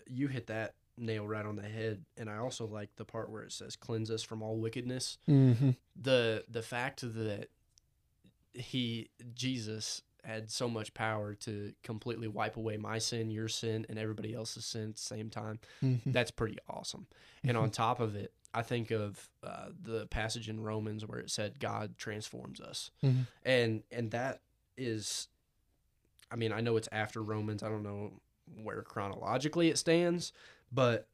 you 0.06 0.28
hit 0.28 0.46
that 0.48 0.74
nail 1.00 1.26
right 1.26 1.44
on 1.46 1.56
the 1.56 1.62
head, 1.68 2.04
and 2.16 2.28
I 2.30 2.36
also 2.38 2.66
like 2.66 2.90
the 2.96 3.04
part 3.04 3.30
where 3.30 3.42
it 3.42 3.52
says 3.52 3.74
cleanse 3.76 4.10
us 4.10 4.22
from 4.22 4.42
all 4.42 4.58
wickedness. 4.58 5.18
Mm-hmm. 5.28 5.70
The 6.00 6.44
the 6.48 6.62
fact 6.62 7.00
that 7.02 7.48
he 8.52 9.10
Jesus 9.34 10.02
had 10.24 10.50
so 10.50 10.68
much 10.68 10.92
power 10.92 11.34
to 11.34 11.72
completely 11.82 12.28
wipe 12.28 12.56
away 12.58 12.76
my 12.76 12.98
sin, 12.98 13.30
your 13.30 13.48
sin, 13.48 13.86
and 13.88 13.98
everybody 13.98 14.34
else's 14.34 14.66
sin 14.66 14.90
at 14.90 14.96
the 14.96 15.02
same 15.02 15.30
time. 15.30 15.58
Mm-hmm. 15.82 16.10
That's 16.12 16.30
pretty 16.30 16.58
awesome. 16.68 17.06
And 17.42 17.56
on 17.56 17.70
top 17.70 18.00
of 18.00 18.14
it, 18.16 18.32
I 18.52 18.60
think 18.62 18.90
of 18.90 19.30
uh, 19.42 19.68
the 19.80 20.06
passage 20.08 20.48
in 20.50 20.60
Romans 20.60 21.06
where 21.06 21.18
it 21.20 21.30
said 21.30 21.58
God 21.58 21.96
transforms 21.96 22.60
us, 22.60 22.90
Mhm. 23.02 23.26
and 23.44 23.82
and 23.90 24.10
that 24.10 24.42
is, 24.76 25.28
I 26.30 26.36
mean, 26.36 26.52
I 26.52 26.60
know 26.60 26.76
it's 26.76 26.88
after 26.92 27.22
Romans. 27.22 27.62
I 27.62 27.68
don't 27.68 27.82
know 27.84 28.12
where 28.62 28.82
chronologically 28.82 29.68
it 29.68 29.78
stands, 29.78 30.32
but 30.72 31.06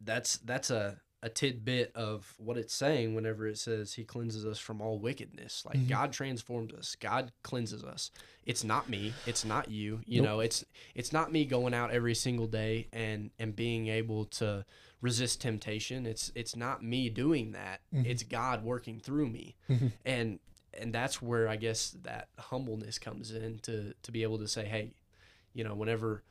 that's 0.00 0.38
that's 0.38 0.70
a 0.70 1.00
a 1.20 1.28
tidbit 1.28 1.90
of 1.96 2.32
what 2.38 2.56
it's 2.56 2.72
saying 2.72 3.12
whenever 3.16 3.48
it 3.48 3.58
says 3.58 3.94
he 3.94 4.04
cleanses 4.04 4.46
us 4.46 4.56
from 4.60 4.80
all 4.80 5.00
wickedness 5.00 5.64
like 5.66 5.76
Mhm. 5.76 5.88
god 5.88 6.12
transforms 6.12 6.72
us 6.72 6.94
god 6.94 7.32
cleanses 7.42 7.82
us 7.82 8.12
it's 8.46 8.62
not 8.62 8.88
me 8.88 9.12
it's 9.26 9.44
not 9.44 9.68
you 9.68 10.00
you 10.06 10.22
Nope. 10.22 10.30
know 10.30 10.40
it's 10.40 10.64
it's 10.94 11.12
not 11.12 11.32
me 11.32 11.44
going 11.44 11.74
out 11.74 11.90
every 11.90 12.14
single 12.14 12.46
day 12.46 12.86
and 12.92 13.32
and 13.40 13.56
being 13.56 13.88
able 13.88 14.26
to 14.26 14.64
resist 15.00 15.40
temptation 15.40 16.06
it's 16.06 16.30
it's 16.36 16.54
not 16.54 16.84
me 16.84 17.10
doing 17.10 17.50
that 17.50 17.80
Mhm. 17.92 18.06
it's 18.06 18.22
god 18.22 18.62
working 18.62 19.00
through 19.00 19.28
me 19.28 19.56
Mhm. 19.68 19.90
and 20.04 20.38
and 20.72 20.94
that's 20.94 21.20
where 21.20 21.48
i 21.48 21.56
guess 21.56 21.90
that 22.04 22.28
humbleness 22.38 22.96
comes 23.00 23.32
in 23.32 23.58
to 23.60 23.92
to 24.04 24.12
be 24.12 24.22
able 24.22 24.38
to 24.38 24.46
say 24.46 24.64
hey 24.66 24.94
you 25.52 25.64
know 25.64 25.74
whenever 25.74 26.22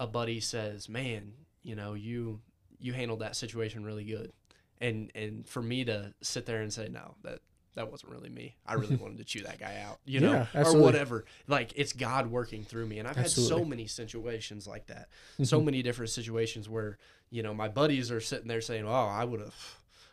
a 0.00 0.06
buddy 0.08 0.40
says 0.40 0.88
man 0.88 1.32
you 1.66 1.74
know 1.74 1.94
you 1.94 2.40
you 2.78 2.92
handled 2.92 3.20
that 3.20 3.34
situation 3.36 3.84
really 3.84 4.04
good. 4.04 4.32
And 4.80 5.10
and 5.14 5.46
for 5.48 5.62
me 5.62 5.84
to 5.84 6.12
sit 6.20 6.46
there 6.46 6.60
and 6.62 6.72
say 6.72 6.88
no 6.88 7.14
that 7.22 7.40
that 7.74 7.90
wasn't 7.90 8.12
really 8.12 8.28
me. 8.30 8.56
I 8.66 8.74
really 8.74 8.96
wanted 9.04 9.18
to 9.18 9.24
chew 9.24 9.42
that 9.42 9.58
guy 9.58 9.82
out 9.86 9.98
you 10.06 10.20
know 10.20 10.46
Yeah, 10.54 10.64
or 10.64 10.78
whatever. 10.78 11.24
Like 11.46 11.72
it's 11.76 11.92
god 11.92 12.30
working 12.30 12.62
through 12.64 12.86
me. 12.86 12.98
And 13.00 13.08
i've 13.08 13.16
had 13.16 13.30
so 13.30 13.64
many 13.64 13.86
situations 13.86 14.66
like 14.66 14.86
that. 14.86 15.08
So 15.42 15.60
Mhm. 15.60 15.64
many 15.64 15.82
different 15.82 16.10
situations 16.10 16.68
where 16.68 16.98
you 17.30 17.42
know 17.42 17.52
my 17.54 17.68
buddies 17.68 18.10
are 18.10 18.20
sitting 18.20 18.48
there 18.48 18.60
saying 18.60 18.86
oh 18.86 18.92
i 19.20 19.24
would 19.24 19.40
have 19.40 19.54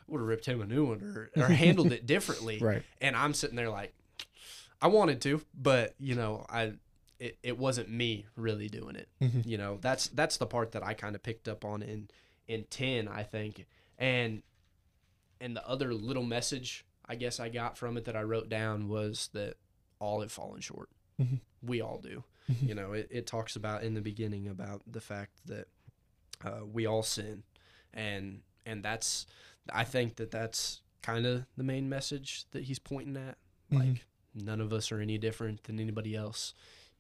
would 0.08 0.20
have 0.20 0.28
ripped 0.28 0.46
him 0.46 0.62
a 0.62 0.66
new 0.66 0.86
one 0.86 1.02
or, 1.36 1.42
or 1.44 1.48
handled 1.48 1.92
it 1.92 2.06
differently. 2.16 2.58
Right. 2.60 2.84
and 3.02 3.16
i'm 3.16 3.34
sitting 3.34 3.56
there 3.56 3.70
like 3.70 3.94
i 4.82 4.88
wanted 4.88 5.22
to 5.22 5.42
but 5.54 5.94
you 6.00 6.16
know 6.16 6.46
i 6.50 6.74
it, 7.24 7.38
it 7.42 7.58
wasn't 7.58 7.90
me 7.90 8.26
really 8.36 8.68
doing 8.68 8.96
it 8.96 9.08
Mhm. 9.22 9.46
you 9.46 9.58
know 9.58 9.78
that's 9.82 10.08
that's 10.10 10.38
the 10.38 10.46
part 10.46 10.72
that 10.74 10.84
i 10.84 10.94
kind 10.94 11.16
of 11.16 11.24
picked 11.24 11.48
up 11.48 11.64
on 11.64 11.82
in 11.82 12.10
in 12.48 12.66
10 12.70 13.08
i 13.08 13.24
think 13.24 13.66
and 13.98 14.44
and 15.40 15.56
the 15.56 15.68
other 15.68 15.94
little 15.94 16.24
message 16.24 16.86
i 17.06 17.16
guess 17.16 17.40
i 17.40 17.50
got 17.50 17.78
from 17.78 17.98
it 17.98 18.06
that 18.06 18.16
i 18.16 18.22
wrote 18.24 18.50
down 18.50 18.90
was 18.90 19.30
that 19.34 19.56
all 20.00 20.22
have 20.22 20.32
fallen 20.32 20.60
short 20.62 20.90
Mhm. 21.22 21.40
we 21.62 21.80
all 21.82 22.00
do 22.00 22.24
Mhm. 22.52 22.68
you 22.70 22.76
know 22.76 22.94
it, 22.94 23.08
it 23.12 23.28
talks 23.28 23.56
about 23.56 23.84
in 23.84 23.94
the 23.94 24.02
beginning 24.02 24.48
about 24.48 24.82
the 24.92 25.02
fact 25.02 25.32
that 25.46 25.68
uh, 26.44 26.66
we 26.66 26.86
all 26.86 27.04
sin 27.04 27.44
and 27.94 28.42
and 28.66 28.84
that's 28.84 29.26
i 29.72 29.84
think 29.86 30.16
that 30.18 30.32
that's 30.32 30.82
kind 31.02 31.26
of 31.26 31.46
the 31.56 31.64
main 31.64 31.88
message 31.88 32.46
that 32.52 32.64
he's 32.64 32.80
pointing 32.80 33.16
at 33.16 33.38
Mhm. 33.72 33.80
like 33.80 34.06
none 34.36 34.60
of 34.60 34.74
us 34.74 34.92
are 34.92 35.00
any 35.00 35.18
different 35.18 35.64
than 35.64 35.80
anybody 35.80 36.16
else 36.16 36.54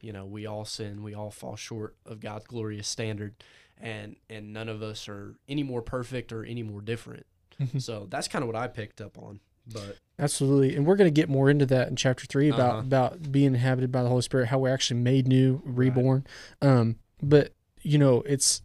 you 0.03 0.11
know 0.13 0.25
we 0.25 0.45
all 0.45 0.65
sin 0.65 1.01
we 1.01 1.13
all 1.15 1.31
fall 1.31 1.55
short 1.55 1.95
of 2.05 2.19
god's 2.19 2.45
glorious 2.45 2.87
standard 2.87 3.33
and 3.79 4.15
and 4.29 4.53
none 4.53 4.67
of 4.69 4.83
us 4.83 5.07
are 5.07 5.35
any 5.47 5.63
more 5.63 5.81
perfect 5.81 6.31
or 6.31 6.43
any 6.45 6.61
more 6.63 6.81
different 6.81 7.25
Mhm. 7.59 7.81
so 7.81 8.05
that's 8.09 8.27
kind 8.27 8.43
of 8.43 8.47
what 8.47 8.55
i 8.55 8.67
picked 8.67 8.99
up 9.01 9.17
on 9.17 9.39
but 9.65 9.97
Absolutely. 10.19 10.75
And 10.75 10.85
we're 10.85 10.95
going 10.97 11.11
to 11.11 11.21
get 11.21 11.27
more 11.29 11.49
into 11.49 11.65
that 11.67 11.87
in 11.87 11.95
chapter 11.95 12.25
3 12.27 12.49
about 12.49 12.69
Uh-huh. 12.71 12.79
about 12.79 13.31
being 13.31 13.47
inhabited 13.47 13.91
by 13.91 14.03
the 14.03 14.09
Holy 14.09 14.21
Spirit, 14.21 14.49
how 14.49 14.59
we're 14.59 14.73
actually 14.73 14.99
made 14.99 15.27
new, 15.27 15.61
reborn. 15.65 16.25
Um 16.61 16.97
but 17.21 17.53
you 17.81 17.97
know, 17.97 18.21
it's 18.25 18.61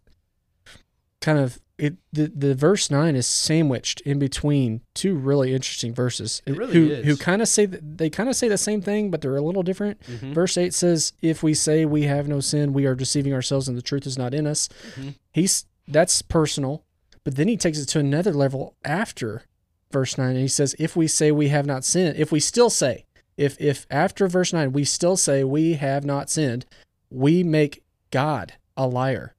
kind 1.21 1.39
of 1.39 1.59
it 1.79 1.95
the, 2.11 2.27
the 2.35 2.53
verse 2.55 2.91
9 2.91 3.15
is 3.15 3.25
sandwiched 3.25 4.01
in 4.01 4.19
between 4.19 4.81
two 4.93 5.15
really 5.15 5.53
interesting 5.53 5.93
verses 5.93 6.41
It 6.45 6.57
really 6.57 6.73
who 6.73 6.89
is. 6.91 7.05
who 7.05 7.15
kind 7.17 7.41
of 7.41 7.47
say 7.47 7.65
that 7.65 7.97
they 7.97 8.09
kind 8.09 8.29
of 8.29 8.35
say 8.35 8.47
the 8.47 8.57
same 8.57 8.81
thing 8.81 9.09
but 9.11 9.21
they're 9.21 9.35
a 9.35 9.41
little 9.41 9.63
different. 9.63 9.99
Mhm. 10.01 10.33
Verse 10.33 10.57
8 10.57 10.73
says, 10.73 11.13
"If 11.21 11.41
we 11.41 11.53
say 11.53 11.85
we 11.85 12.03
have 12.03 12.27
no 12.27 12.39
sin, 12.39 12.73
we 12.73 12.85
are 12.85 12.95
deceiving 12.95 13.33
ourselves 13.33 13.67
and 13.67 13.77
the 13.77 13.81
truth 13.81 14.05
is 14.05 14.17
not 14.17 14.33
in 14.33 14.45
us." 14.45 14.67
Mhm. 14.95 15.15
He's 15.31 15.65
that's 15.87 16.21
personal. 16.21 16.83
But 17.23 17.35
then 17.35 17.47
he 17.47 17.57
takes 17.57 17.79
it 17.79 17.85
to 17.87 17.99
another 17.99 18.31
level 18.33 18.75
after 18.85 19.43
verse 19.91 20.17
9 20.17 20.29
and 20.31 20.39
he 20.39 20.47
says 20.47 20.75
if 20.79 20.95
we 20.95 21.07
say 21.07 21.31
we 21.31 21.49
have 21.49 21.65
not 21.65 21.83
sinned, 21.85 22.17
if 22.17 22.31
we 22.31 22.39
still 22.39 22.69
say 22.69 23.05
if 23.37 23.59
if 23.59 23.87
after 23.89 24.27
verse 24.27 24.51
9 24.53 24.71
we 24.71 24.83
still 24.83 25.15
say 25.17 25.43
we 25.43 25.73
have 25.73 26.03
not 26.05 26.29
sinned, 26.29 26.65
we 27.09 27.43
make 27.43 27.83
God 28.11 28.53
a 28.75 28.87
liar 28.87 29.35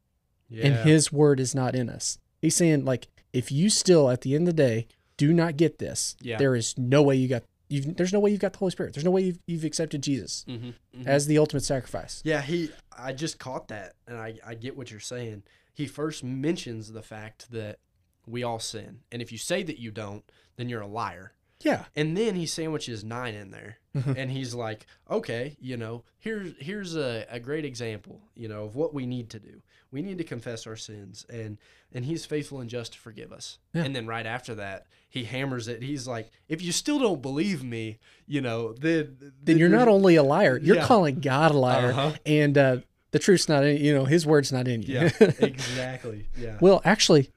Yeah. 0.48 0.66
and 0.66 0.88
his 0.88 1.12
word 1.12 1.38
is 1.40 1.54
not 1.54 1.74
in 1.74 1.88
us. 1.88 2.18
He's 2.42 2.56
saying 2.56 2.84
like 2.84 3.08
if 3.32 3.52
you 3.52 3.68
still 3.70 4.10
at 4.10 4.22
the 4.22 4.34
end 4.34 4.48
of 4.48 4.56
the 4.56 4.62
day 4.62 4.86
do 5.16 5.32
not 5.32 5.56
get 5.56 5.78
this, 5.78 6.16
Yeah. 6.20 6.38
there 6.38 6.54
is 6.56 6.76
no 6.78 7.02
way 7.02 7.14
you 7.16 7.28
got 7.28 7.42
you've 7.68 7.96
there's 7.96 8.12
no 8.12 8.20
way 8.20 8.30
you've 8.30 8.40
got 8.40 8.52
the 8.52 8.58
Holy 8.58 8.70
Spirit. 8.70 8.94
There's 8.94 9.04
no 9.04 9.10
way 9.10 9.22
you've, 9.22 9.38
you've 9.46 9.64
accepted 9.64 10.02
Jesus 10.02 10.44
Mhm, 10.48 10.74
mhm. 10.96 11.06
as 11.06 11.26
the 11.26 11.38
ultimate 11.38 11.64
sacrifice. 11.64 12.20
Yeah, 12.24 12.40
he. 12.42 12.70
I 12.96 13.12
just 13.12 13.38
caught 13.38 13.68
that, 13.68 13.94
and 14.06 14.16
I 14.18 14.38
I 14.44 14.54
get 14.54 14.76
what 14.76 14.90
you're 14.90 15.00
saying. 15.00 15.42
He 15.72 15.86
first 15.86 16.24
mentions 16.24 16.92
the 16.92 17.02
fact 17.02 17.50
that 17.52 17.78
we 18.26 18.42
all 18.42 18.58
sin, 18.58 19.00
and 19.12 19.22
if 19.22 19.30
you 19.32 19.38
say 19.38 19.62
that 19.62 19.78
you 19.78 19.90
don't, 19.90 20.24
then 20.56 20.68
you're 20.68 20.80
a 20.82 20.86
liar. 20.86 21.32
Yeah. 21.62 21.84
And 21.94 22.16
then 22.16 22.34
he 22.36 22.46
sandwiches 22.46 23.04
nine 23.04 23.34
in 23.34 23.50
there, 23.50 23.78
Mhm. 23.96 24.16
and 24.16 24.30
he's 24.30 24.54
like, 24.54 24.86
"Okay, 25.10 25.56
you 25.60 25.76
know, 25.76 26.04
here's 26.18 26.52
here's 26.58 26.96
a, 26.96 27.26
a 27.30 27.38
great 27.40 27.64
example, 27.64 28.20
you 28.34 28.48
know, 28.48 28.64
of 28.64 28.74
what 28.76 28.94
we 28.94 29.04
need 29.06 29.28
to 29.30 29.38
do. 29.38 29.62
We 29.92 30.02
need 30.02 30.18
to 30.18 30.24
confess 30.24 30.66
our 30.66 30.76
sins, 30.76 31.26
and 31.28 31.58
and 31.92 32.04
He's 32.04 32.24
faithful 32.24 32.60
and 32.60 32.70
just 32.70 32.92
to 32.94 32.98
forgive 32.98 33.30
us." 33.32 33.58
Yeah. 33.74 33.84
And 33.84 33.94
then 33.94 34.06
right 34.06 34.24
after 34.26 34.54
that, 34.54 34.86
he 35.08 35.24
hammers 35.24 35.68
it. 35.68 35.82
He's 35.82 36.06
like, 36.06 36.30
"If 36.48 36.62
you 36.62 36.72
still 36.72 36.98
don't 36.98 37.20
believe 37.20 37.62
me, 37.62 37.98
you 38.26 38.40
know, 38.40 38.72
then 38.72 39.32
Then 39.42 39.58
you're 39.58 39.68
not 39.68 39.88
only 39.88 40.14
a 40.16 40.22
liar, 40.22 40.56
you're 40.62 40.76
Yeah. 40.76 40.86
calling 40.86 41.20
God 41.20 41.50
a 41.50 41.58
liar, 41.58 41.90
Uh-huh. 41.90 42.12
and 42.24 42.56
uh, 42.56 42.76
the 43.10 43.18
truth's 43.18 43.48
not 43.48 43.64
in 43.64 43.84
you 43.84 43.92
know 43.92 44.04
His 44.06 44.24
word's 44.24 44.52
not 44.52 44.66
in 44.68 44.82
you. 44.82 44.94
Yeah, 44.94 45.10
exactly. 45.40 46.28
Yeah. 46.38 46.56
well, 46.60 46.80
actually, 46.84 47.30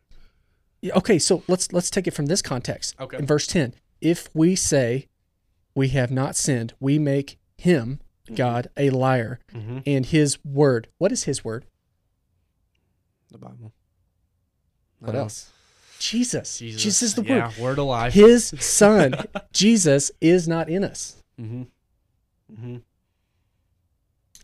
okay. 0.95 1.19
So 1.19 1.43
let's 1.47 1.73
let's 1.73 1.89
take 1.89 2.07
it 2.07 2.11
from 2.13 2.27
this 2.27 2.41
context. 2.41 2.95
Okay. 2.99 3.17
In 3.17 3.25
verse 3.25 3.47
ten, 3.47 3.73
if 4.03 4.29
we 4.35 4.55
say 4.55 5.07
we 5.73 5.87
have 5.89 6.11
not 6.11 6.35
sinned, 6.35 6.73
we 6.79 6.99
make 6.99 7.37
Him 7.57 7.99
God 8.35 8.67
a 8.77 8.89
liar, 8.89 9.39
Mm-hmm. 9.53 9.79
and 9.85 10.05
His 10.05 10.37
word. 10.45 10.87
What 10.97 11.11
is 11.11 11.23
His 11.23 11.43
word? 11.43 11.65
The 13.31 13.37
Bible. 13.37 13.73
What 14.99 15.15
else? 15.15 15.49
Jesus. 15.99 16.57
Jesus. 16.59 16.81
Jesus 16.81 17.01
is 17.01 17.15
the 17.15 17.23
yeah, 17.23 17.47
word. 17.47 17.57
word 17.57 17.79
of 17.79 17.85
life. 17.85 18.13
His 18.13 18.53
Son, 18.59 19.15
Jesus, 19.53 20.11
is 20.21 20.47
not 20.47 20.69
in 20.69 20.83
us. 20.83 21.15
Mm-hmm. 21.41 21.63
Mm-hmm. 22.53 22.75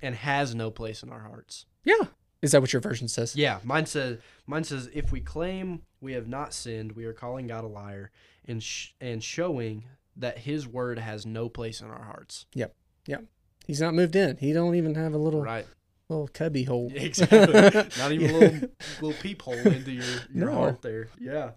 And 0.02 0.16
has 0.16 0.56
no 0.56 0.72
place 0.72 1.04
in 1.04 1.10
our 1.12 1.20
hearts. 1.20 1.66
Yeah. 1.84 2.06
Is 2.42 2.52
that 2.54 2.62
what 2.62 2.72
your 2.72 2.82
version 2.82 3.08
says? 3.08 3.36
Yeah, 3.36 3.60
mine 3.64 3.86
says 3.86 4.20
mine 4.48 4.64
says 4.64 4.90
if 4.94 5.12
we 5.12 5.20
claim 5.20 5.82
we 6.02 6.14
have 6.14 6.28
not 6.28 6.54
sinned, 6.54 6.94
we 6.94 7.06
are 7.06 7.14
calling 7.14 7.48
God 7.48 7.64
a 7.64 7.68
liar 7.68 8.12
and 8.48 8.64
sh- 8.64 8.92
and 9.02 9.24
showing 9.24 9.84
that 10.16 10.40
His 10.40 10.66
word 10.68 11.00
has 11.00 11.26
no 11.26 11.50
place 11.50 11.82
in 11.82 11.88
our 11.90 12.04
hearts. 12.04 12.46
Yep. 12.54 12.74
Yep. 13.08 13.24
He's 13.68 13.82
not 13.82 13.94
moved 13.94 14.16
in. 14.16 14.38
He 14.38 14.54
don't 14.54 14.76
even 14.76 14.96
have 14.96 15.14
a 15.14 15.18
little 15.18 15.42
Right. 15.42 15.66
little 16.08 16.28
cubby 16.30 16.64
hole. 16.64 16.92
Exactly. 16.96 17.40
Not 17.98 18.12
even 18.12 18.30
a 18.32 18.38
little 18.40 18.70
little 19.02 19.22
peephole 19.22 19.54
into 19.54 19.92
your 19.92 20.06
your 20.34 20.48
No. 20.50 20.54
heart 20.54 20.82
there. 20.82 21.10
Yeah. 21.20 21.52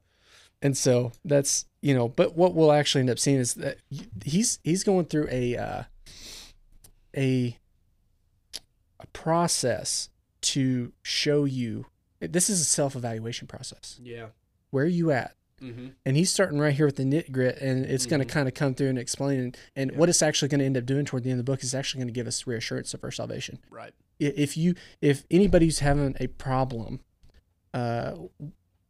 And 0.60 0.76
so 0.76 1.12
that's 1.24 1.66
you 1.80 1.94
know, 1.94 2.08
but 2.08 2.36
what 2.36 2.54
we'll 2.54 2.70
actually 2.72 3.00
end 3.00 3.10
up 3.10 3.18
seeing 3.18 3.38
is 3.38 3.54
that 3.54 3.78
he's 4.24 4.58
he's 4.62 4.84
going 4.84 5.06
through 5.06 5.28
a 5.30 5.56
uh, 5.56 5.82
a 7.16 7.56
a 9.00 9.06
process 9.12 10.08
to 10.42 10.92
show 11.02 11.44
you. 11.44 11.86
This 12.20 12.48
is 12.50 12.60
a 12.60 12.64
self 12.64 12.94
evaluation 12.96 13.46
process. 13.48 13.98
Yeah. 14.02 14.26
Where 14.70 14.84
are 14.84 14.88
you 14.88 15.10
at? 15.10 15.34
Mm-hmm. 15.60 15.88
And 16.04 16.16
he's 16.16 16.32
starting 16.32 16.58
right 16.58 16.74
here 16.74 16.86
with 16.86 16.96
the 16.96 17.04
nit 17.04 17.30
grit, 17.30 17.58
and 17.60 17.84
it's 17.84 18.06
going 18.06 18.20
Mhm. 18.20 18.26
to 18.26 18.34
kind 18.34 18.48
of 18.48 18.54
come 18.54 18.74
through 18.74 18.88
and 18.88 18.98
explain. 18.98 19.38
And, 19.40 19.56
and 19.76 19.90
Yeah. 19.92 19.98
what 19.98 20.08
it's 20.08 20.22
actually 20.22 20.48
going 20.48 20.58
to 20.60 20.64
end 20.64 20.76
up 20.76 20.86
doing 20.86 21.04
toward 21.04 21.22
the 21.24 21.30
end 21.30 21.38
of 21.38 21.46
the 21.46 21.50
book 21.52 21.62
is 21.62 21.74
actually 21.74 21.98
going 22.00 22.08
to 22.08 22.12
give 22.14 22.26
us 22.26 22.46
reassurance 22.46 22.94
of 22.94 23.04
our 23.04 23.10
salvation. 23.12 23.58
Right. 23.70 23.92
If 24.18 24.56
you, 24.56 24.74
if 25.00 25.24
anybody's 25.30 25.78
having 25.80 26.16
a 26.20 26.26
problem, 26.28 27.00
uh, 27.74 28.16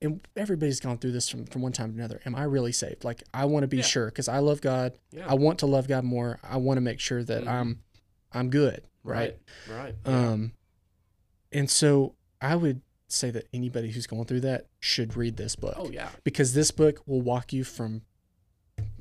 and 0.01 0.21
everybody's 0.37 0.81
gone 0.81 0.99
through 0.99 1.13
this 1.13 1.29
from, 1.29 1.45
from 1.47 1.63
one 1.63 1.73
time 1.73 1.93
to 1.93 1.99
another. 1.99 2.21
Am 2.27 2.35
I 2.35 2.43
really 2.45 2.73
saved? 2.73 3.05
Like 3.05 3.23
I 3.33 3.45
want 3.45 3.63
to 3.65 3.69
be 3.69 3.77
Yeah. 3.79 3.83
sure 3.85 4.07
because 4.07 4.27
I 4.29 4.39
love 4.39 4.61
God. 4.61 4.99
Yeah. 5.13 5.27
I 5.29 5.35
want 5.35 5.59
to 5.61 5.67
love 5.67 5.87
God 5.89 6.05
more. 6.05 6.41
I 6.43 6.57
want 6.57 6.77
to 6.79 6.81
make 6.81 6.99
sure 7.01 7.23
that 7.23 7.45
Mhm. 7.45 7.49
I'm, 7.49 7.83
I'm 8.33 8.51
good. 8.51 8.83
Right. 9.05 9.37
Right. 9.71 9.95
Yeah. 10.07 10.31
Um, 10.31 10.53
and 11.53 11.69
so 11.71 12.15
I 12.41 12.57
would 12.57 12.81
say 13.09 13.31
that 13.31 13.47
anybody 13.53 13.91
who's 13.91 14.07
going 14.07 14.25
through 14.25 14.41
that 14.41 14.67
should 14.81 15.17
read 15.17 15.37
this 15.37 15.55
book 15.55 15.75
oh 15.77 15.91
yeah. 15.91 16.09
because 16.25 16.55
this 16.55 16.71
book 16.71 17.03
will 17.07 17.21
walk 17.21 17.53
you 17.53 17.63
from 17.65 18.03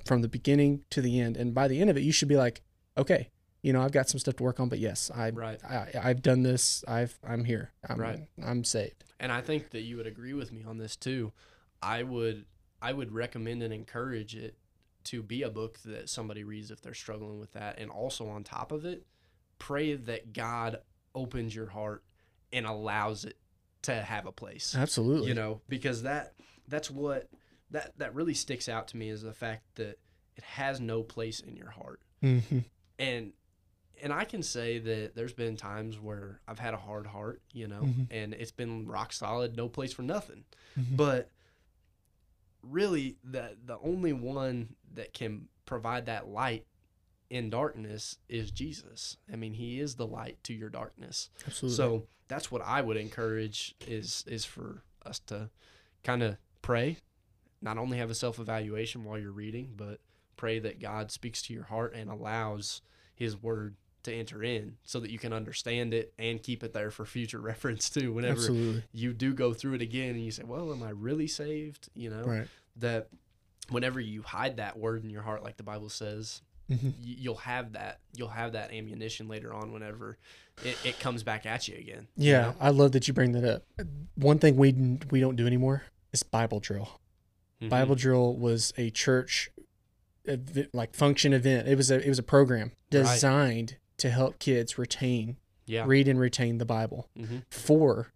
from 0.05 0.21
the 0.21 0.27
beginning 0.27 0.83
to 0.89 1.01
the 1.01 1.19
end 1.19 1.37
and 1.37 1.53
by 1.53 1.67
the 1.67 1.79
end 1.79 1.89
of 1.89 1.95
it 1.97 2.01
you 2.01 2.11
should 2.11 2.27
be 2.27 2.35
like 2.35 2.61
okay 2.97 3.29
you 3.61 3.71
know 3.71 3.81
i've 3.81 3.93
got 3.93 4.09
some 4.09 4.19
stuff 4.19 4.35
to 4.35 4.43
work 4.43 4.59
on 4.59 4.67
but 4.67 4.79
yes 4.79 5.09
i, 5.15 5.29
Right. 5.29 5.59
I 5.63 5.87
i've 6.03 6.21
done 6.21 6.43
this 6.43 6.83
i've 6.89 7.17
i'm 7.25 7.45
here 7.45 7.71
i'm 7.87 7.99
Right. 7.99 8.27
i'm 8.43 8.63
saved 8.65 9.05
and 9.19 9.31
I 9.31 9.39
think 9.41 9.69
that 9.69 9.81
you 9.81 9.97
would 9.97 10.07
agree 10.07 10.33
with 10.33 10.51
me 10.51 10.63
on 10.67 10.79
this 10.79 10.95
too. 10.95 11.31
I 11.81 12.01
would 12.01 12.45
I 12.81 12.91
would 12.91 13.11
recommend 13.13 13.61
and 13.61 13.71
encourage 13.71 14.35
it 14.35 14.57
to 15.03 15.21
be 15.21 15.43
a 15.43 15.49
book 15.51 15.77
that 15.85 16.09
somebody 16.09 16.43
reads 16.43 16.71
if 16.71 16.81
they're 16.81 16.95
struggling 16.95 17.39
with 17.39 17.51
that 17.53 17.77
and 17.79 17.91
also 17.91 18.27
on 18.27 18.43
top 18.43 18.71
of 18.71 18.83
it 18.83 19.05
pray 19.59 19.93
that 19.93 20.33
God 20.33 20.79
opens 21.13 21.55
your 21.55 21.67
heart 21.67 22.03
and 22.53 22.65
allows 22.65 23.25
it 23.25 23.37
to 23.83 23.93
have 23.95 24.25
a 24.25 24.31
place. 24.31 24.75
absolutely 24.75 25.29
You 25.29 25.33
know, 25.35 25.61
because 25.67 26.03
that 26.03 26.33
that's 26.67 26.89
what 26.91 27.29
that 27.71 27.97
that 27.97 28.13
really 28.15 28.33
sticks 28.33 28.67
out 28.69 28.87
to 28.89 28.97
me 28.97 29.09
is 29.09 29.21
the 29.21 29.33
fact 29.33 29.63
that 29.75 29.97
it 30.35 30.43
has 30.43 30.79
no 30.79 31.03
place 31.03 31.39
in 31.39 31.55
your 31.55 31.69
heart 31.71 32.01
hmm 32.21 32.39
and 32.99 33.33
and 34.03 34.11
I 34.13 34.25
can 34.25 34.41
say 34.43 34.79
that 34.79 35.15
there's 35.15 35.33
been 35.33 35.55
times 35.57 35.99
where 35.99 36.41
I've 36.47 36.57
had 36.57 36.73
a 36.73 36.77
hard 36.77 37.05
heart, 37.05 37.41
you 37.53 37.67
know, 37.67 37.81
Mhm. 37.83 38.07
and 38.09 38.33
it's 38.33 38.51
been 38.51 38.87
rock 38.87 39.13
solid, 39.13 39.55
no 39.55 39.69
place 39.69 39.93
for 39.93 40.01
nothing. 40.01 40.43
Mhm. 40.75 40.97
But 40.97 41.29
really, 42.63 43.17
the 43.23 43.57
the 43.63 43.77
only 43.79 44.13
one 44.13 44.75
that 44.93 45.13
can 45.13 45.47
provide 45.65 46.05
that 46.07 46.27
light 46.27 46.65
in 47.31 47.49
darkness 47.49 48.17
is 48.27 48.51
Jesus. 48.51 49.15
I 49.31 49.37
mean, 49.37 49.53
He 49.53 49.79
is 49.79 49.95
the 49.95 50.05
light 50.05 50.37
to 50.43 50.53
your 50.53 50.69
darkness. 50.69 51.29
absolutely 51.47 51.77
So 51.77 52.07
that's 52.27 52.51
what 52.51 52.61
I 52.61 52.81
would 52.81 52.97
encourage 52.97 53.73
is 53.87 54.23
is 54.27 54.45
for 54.45 54.83
us 55.05 55.19
to 55.27 55.49
kind 56.03 56.21
of 56.21 56.37
pray, 56.61 56.97
not 57.61 57.77
only 57.77 57.97
have 57.97 58.09
a 58.09 58.15
self 58.15 58.37
evaluation 58.37 59.05
while 59.05 59.17
you're 59.17 59.31
reading, 59.31 59.73
but 59.77 60.01
pray 60.35 60.59
that 60.59 60.81
God 60.81 61.09
speaks 61.09 61.41
to 61.43 61.53
your 61.53 61.63
heart 61.63 61.95
and 61.95 62.09
allows 62.09 62.81
His 63.15 63.41
Word 63.41 63.75
to 64.03 64.13
enter 64.13 64.43
in, 64.43 64.75
so 64.83 64.99
that 64.99 65.09
you 65.09 65.19
can 65.19 65.31
understand 65.31 65.93
it 65.93 66.13
and 66.19 66.43
keep 66.43 66.63
it 66.63 66.73
there 66.73 66.91
for 66.91 67.05
future 67.05 67.39
reference 67.51 67.89
too. 67.89 68.11
Whenever 68.11 68.39
absolutely 68.39 68.83
you 68.91 69.13
do 69.13 69.33
go 69.33 69.53
through 69.53 69.75
it 69.75 69.81
again, 69.81 70.15
and 70.15 70.25
you 70.25 70.31
say, 70.31 70.43
"Well, 70.43 70.73
am 70.73 70.83
I 70.83 70.89
really 70.89 71.27
saved?" 71.27 71.87
You 71.95 72.09
know 72.09 72.23
right 72.23 72.47
that 72.75 73.07
whenever 73.69 74.01
you 74.01 74.21
hide 74.21 74.57
that 74.57 74.77
word 74.77 75.03
in 75.05 75.09
your 75.09 75.21
heart, 75.21 75.43
like 75.43 75.55
the 75.55 75.63
Bible 75.63 75.89
says, 75.89 76.41
hmm 76.77 76.87
y- 76.87 76.93
you'll 77.19 77.35
have 77.35 77.73
that 77.73 77.99
you'll 78.15 78.27
have 78.29 78.53
that 78.53 78.71
ammunition 78.73 79.27
later 79.27 79.53
on 79.53 79.71
whenever 79.73 80.17
it, 80.63 80.77
it 80.85 80.99
comes 80.99 81.23
back 81.23 81.45
at 81.45 81.67
you 81.67 81.75
again 81.75 82.07
you 82.17 82.31
yeah 82.31 82.41
know? 82.41 82.55
i 82.59 82.69
love 82.69 82.91
that 82.91 83.07
you 83.07 83.13
bring 83.13 83.31
that 83.33 83.43
up 83.43 83.63
one 84.15 84.37
thing 84.39 84.55
we 84.57 84.71
we 85.11 85.19
don't 85.19 85.35
do 85.35 85.45
anymore 85.47 85.83
is 86.13 86.23
bible 86.23 86.59
drill 86.59 86.99
Mhm. 87.61 87.69
Bible 87.69 87.93
drill 87.95 88.35
was 88.35 88.73
a 88.75 88.89
church 88.89 89.51
like 90.73 90.95
function 90.95 91.33
event. 91.33 91.67
It 91.67 91.75
was 91.75 91.91
a 91.91 92.03
it 92.03 92.09
was 92.09 92.17
a 92.19 92.23
program 92.23 92.71
designed 92.89 93.77
to 93.97 94.09
help 94.09 94.39
kids 94.39 94.77
retain, 94.79 95.37
yeah 95.67 95.83
read 95.85 96.07
and 96.07 96.19
retain 96.19 96.57
the 96.57 96.65
Bible 96.65 97.07
hmm 97.15 97.37
for 97.51 98.07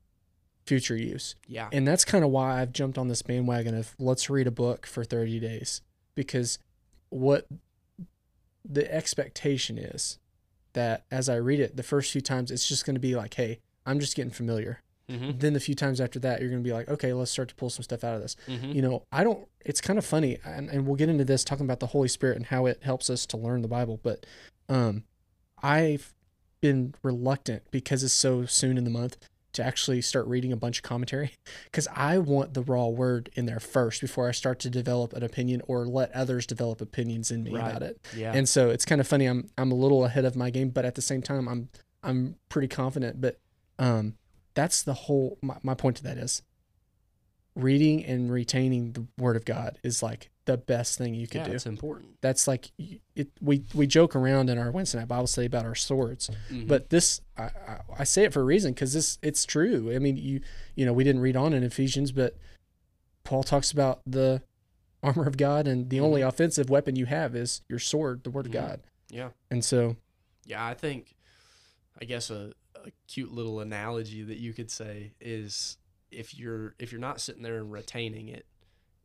future 0.66 0.96
use. 0.96 1.36
yeah 1.48 1.70
And 1.72 1.88
that's 1.88 2.04
kind 2.06 2.24
of 2.26 2.32
why 2.32 2.60
I've 2.60 2.72
jumped 2.72 2.98
on 2.98 3.08
this 3.08 3.22
bandwagon 3.22 3.76
of 3.76 3.94
let's 4.00 4.30
read 4.32 4.48
a 4.48 4.52
book 4.52 4.88
for 4.88 5.04
30 5.04 5.40
days 5.40 5.82
because 6.16 6.58
what 7.10 7.46
the 8.68 8.92
expectation 8.94 9.78
is 9.78 10.20
that 10.74 11.06
as 11.12 11.30
I 11.30 11.36
read 11.36 11.60
it 11.60 11.78
the 11.78 11.84
first 11.84 12.12
few 12.12 12.22
times 12.22 12.52
it's 12.52 12.68
just 12.68 12.86
going 12.86 12.96
to 12.96 13.00
be 13.00 13.16
like, 13.16 13.34
"Hey, 13.36 13.60
I'm 13.86 14.00
just 14.00 14.16
getting 14.16 14.32
familiar." 14.32 14.82
hmm 15.10 15.32
Then 15.38 15.54
the 15.54 15.60
few 15.60 15.76
times 15.76 16.02
after 16.02 16.18
that 16.20 16.42
you're 16.42 16.50
going 16.50 16.64
to 16.64 16.68
be 16.68 16.74
like, 16.74 16.90
"Okay, 16.90 17.14
let's 17.14 17.30
start 17.32 17.50
to 17.50 17.56
pull 17.56 17.70
some 17.70 17.84
stuff 17.84 18.04
out 18.04 18.16
of 18.16 18.22
this." 18.22 18.36
hmm 18.48 18.72
you 18.72 18.82
know 18.82 19.04
i 19.12 19.24
don't 19.24 19.48
it's 19.64 19.80
kind 19.82 19.98
of 20.00 20.06
funny 20.06 20.38
and, 20.44 20.70
and 20.70 20.86
we'll 20.88 20.96
get 20.96 21.10
into 21.10 21.24
this 21.26 21.44
talking 21.44 21.66
about 21.66 21.80
the 21.80 21.88
holy 21.88 22.08
spirit 22.08 22.36
and 22.38 22.48
how 22.48 22.66
it 22.66 22.80
helps 22.84 23.10
us 23.10 23.26
to 23.28 23.38
learn 23.38 23.62
the 23.62 23.68
bible 23.68 24.00
but 24.04 24.26
um 24.70 25.04
i've 25.64 26.14
been 26.62 26.94
reluctant 27.04 27.62
because 27.72 28.04
it's 28.04 28.14
so 28.14 28.46
soon 28.46 28.78
in 28.78 28.84
the 28.84 28.90
month 28.90 29.18
to 29.56 29.64
actually 29.66 30.02
start 30.02 30.26
reading 30.28 30.52
a 30.52 30.56
bunch 30.56 30.78
of 30.80 30.84
commentary 30.84 31.32
because 31.66 31.88
i 31.96 32.18
want 32.18 32.54
the 32.54 32.62
raw 32.62 32.86
word 32.88 33.30
in 33.36 33.46
there 33.46 33.60
first 33.60 34.00
before 34.02 34.28
i 34.30 34.32
start 34.32 34.60
to 34.60 34.70
develop 34.70 35.14
an 35.14 35.24
opinion 35.24 35.62
or 35.68 35.86
let 35.86 36.12
others 36.14 36.46
develop 36.46 36.80
opinions 36.82 37.32
in 37.32 37.44
me 37.44 37.52
Right. 37.56 37.70
about 37.70 37.84
it 37.84 38.00
yeah 38.16 38.32
and 38.34 38.48
so 38.48 38.70
it's 38.70 38.86
kind 38.86 39.02
of 39.02 39.08
funny 39.08 39.26
i'm 39.26 39.50
i'm 39.58 39.72
a 39.72 39.76
little 39.76 40.06
ahead 40.06 40.26
of 40.26 40.36
my 40.36 40.50
game 40.50 40.70
but 40.70 40.86
at 40.86 40.96
the 40.96 41.02
same 41.02 41.22
time 41.22 41.48
i'm 41.48 41.70
i'm 42.04 42.36
pretty 42.50 42.68
confident 42.68 43.20
but 43.20 43.40
um 43.80 44.16
that's 44.54 44.84
the 44.84 44.94
whole 44.94 45.38
my, 45.42 45.58
my 45.64 45.74
point 45.74 45.98
to 45.98 46.04
that 46.04 46.18
is 46.18 46.42
reading 47.56 48.04
and 48.04 48.32
retaining 48.32 48.92
the 48.94 49.06
word 49.18 49.36
of 49.36 49.46
God 49.46 49.80
is 49.84 50.04
like 50.04 50.30
the 50.46 50.58
best 50.58 50.98
thing 50.98 51.14
you 51.16 51.28
could 51.28 51.42
yeah, 51.42 51.48
do. 51.48 51.52
it's 51.54 51.66
important. 51.66 52.18
That's 52.22 52.48
like 52.48 52.72
it. 53.16 53.30
We 53.42 53.64
we 53.74 53.88
joke 53.88 54.16
around 54.16 54.50
in 54.50 54.58
our 54.58 54.72
Wednesday 54.72 55.00
night 55.00 55.08
Bible 55.08 55.28
study 55.28 55.48
about 55.48 55.66
our 55.66 55.76
swords, 55.76 56.30
Mhm. 56.52 56.68
but 56.68 56.90
this 56.90 57.22
I, 57.38 57.44
I, 57.44 57.80
I 58.00 58.04
say 58.04 58.24
it 58.26 58.34
for 58.34 58.42
a 58.42 58.46
reason 58.46 58.74
because 58.74 58.94
this 58.94 59.18
it's 59.22 59.46
true. 59.46 59.92
I 59.94 60.00
mean, 60.00 60.18
you 60.18 60.42
you 60.76 60.86
know 60.86 60.94
we 60.94 61.04
didn't 61.04 61.22
read 61.22 61.36
on 61.36 61.54
in 61.54 61.64
Ephesians, 61.64 62.12
but 62.12 62.38
Paul 63.24 63.44
talks 63.44 63.72
about 63.72 64.02
the 64.06 64.42
armor 65.04 65.26
of 65.28 65.38
God, 65.38 65.68
and 65.68 65.90
the 65.90 66.00
only 66.00 66.22
offensive 66.22 66.70
weapon 66.70 66.96
you 66.96 67.06
have 67.08 67.36
is 67.36 67.62
your 67.70 67.80
sword, 67.80 68.24
the 68.24 68.30
word 68.30 68.46
of 68.46 68.52
Mhm. 68.52 68.56
God. 68.56 68.80
yeah, 69.10 69.30
And 69.52 69.64
so, 69.64 69.98
yeah. 70.46 70.66
I 70.66 70.74
think, 70.74 71.16
I 72.02 72.06
guess 72.06 72.30
a, 72.30 72.54
a 72.76 72.92
cute 73.08 73.32
little 73.32 73.60
analogy 73.60 74.24
that 74.24 74.38
you 74.38 74.54
could 74.54 74.70
say 74.72 75.14
is 75.20 75.78
if 76.12 76.34
you're 76.38 76.76
if 76.80 76.92
you're 76.92 77.02
not 77.02 77.20
sitting 77.20 77.42
there 77.44 77.58
and 77.58 77.72
retaining 77.72 78.28
it, 78.30 78.46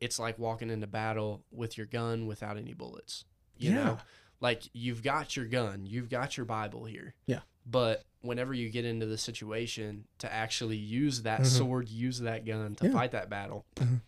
it's 0.01 0.19
like 0.19 0.37
walking 0.37 0.69
into 0.69 0.87
battle 0.87 1.43
with 1.51 1.77
your 1.77 1.87
gun 1.87 2.25
without 2.27 2.57
any 2.57 2.73
bullets. 2.73 3.23
You 3.57 3.73
know, 3.75 3.99
like 4.41 4.63
you've 4.73 5.03
got 5.03 5.35
your 5.37 5.45
gun, 5.45 5.85
you've 5.85 6.09
got 6.09 6.35
your 6.35 6.45
Bible 6.47 6.85
here. 6.85 7.13
Yeah. 7.27 7.41
But 7.65 8.03
whenever 8.21 8.53
you 8.55 8.69
get 8.69 8.85
into 8.85 9.05
the 9.05 9.17
situation 9.19 10.05
to 10.17 10.31
actually 10.33 10.77
use 10.77 11.21
that 11.21 11.41
Mhm. 11.41 11.45
sword, 11.45 11.89
use 11.89 12.19
that 12.21 12.43
gun 12.45 12.73
to 12.75 12.87
Yeah. 12.87 12.91
fight 12.93 13.11
that 13.11 13.29
battle, 13.29 13.65
Mhm. 13.75 14.01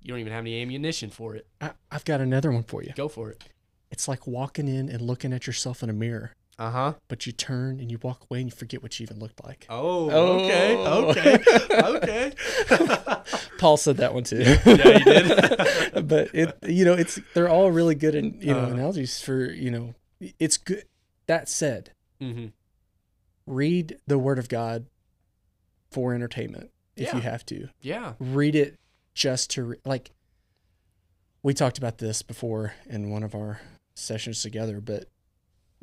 you 0.00 0.08
don't 0.08 0.20
even 0.20 0.32
have 0.32 0.42
any 0.44 0.62
ammunition 0.62 1.10
for 1.10 1.34
it. 1.34 1.46
I, 1.60 1.72
I've 1.90 2.04
got 2.04 2.20
another 2.20 2.52
one 2.52 2.62
for 2.62 2.82
you. 2.84 2.92
Go 2.94 3.08
for 3.08 3.30
it. 3.30 3.42
It's 3.90 4.06
like 4.06 4.26
walking 4.26 4.68
in 4.68 4.88
and 4.88 5.02
looking 5.02 5.32
at 5.32 5.46
yourself 5.48 5.82
in 5.82 5.90
a 5.90 5.92
mirror, 5.92 6.32
Uh 6.60 6.70
huh. 6.70 6.94
but 7.08 7.26
you 7.26 7.32
turn 7.32 7.80
and 7.80 7.90
you 7.90 7.98
walk 8.02 8.24
away 8.30 8.40
and 8.40 8.50
you 8.50 8.56
forget 8.56 8.82
what 8.84 8.98
you 9.00 9.04
even 9.04 9.18
looked 9.18 9.42
like. 9.44 9.66
Oh, 9.68 10.10
Oh. 10.10 10.38
okay, 10.44 10.76
okay, 10.76 11.42
okay. 11.82 12.32
Paul 13.58 13.76
said 13.76 13.98
that 13.98 14.14
one 14.14 14.24
too. 14.24 14.38
Yeah, 14.38 14.56
he 14.98 15.04
did. 15.04 16.08
but 16.08 16.34
it, 16.34 16.56
you 16.66 16.84
know, 16.84 16.94
it's 16.94 17.18
they're 17.34 17.48
all 17.48 17.70
really 17.70 17.94
good 17.94 18.14
in 18.14 18.38
you 18.40 18.52
know 18.54 18.64
Uh. 18.64 18.68
analogies 18.70 19.20
for 19.20 19.44
you 19.50 19.70
know, 19.70 19.94
it's 20.38 20.56
good. 20.56 20.84
That 21.26 21.48
said, 21.48 21.92
mm-hmm. 22.20 22.46
read 23.46 23.96
the 24.06 24.18
Word 24.18 24.38
of 24.38 24.48
God 24.48 24.86
for 25.90 26.14
entertainment 26.14 26.70
if 26.96 27.08
Yeah. 27.08 27.16
you 27.16 27.22
have 27.22 27.44
to. 27.46 27.68
Yeah. 27.80 28.14
Read 28.18 28.54
it 28.54 28.78
just 29.14 29.50
to 29.50 29.64
re- 29.64 29.76
like. 29.84 30.10
We 31.44 31.54
talked 31.54 31.76
about 31.78 31.98
this 31.98 32.22
before 32.22 32.74
in 32.88 33.10
one 33.10 33.24
of 33.24 33.34
our 33.34 33.60
sessions 33.94 34.42
together, 34.42 34.80
but 34.80 35.06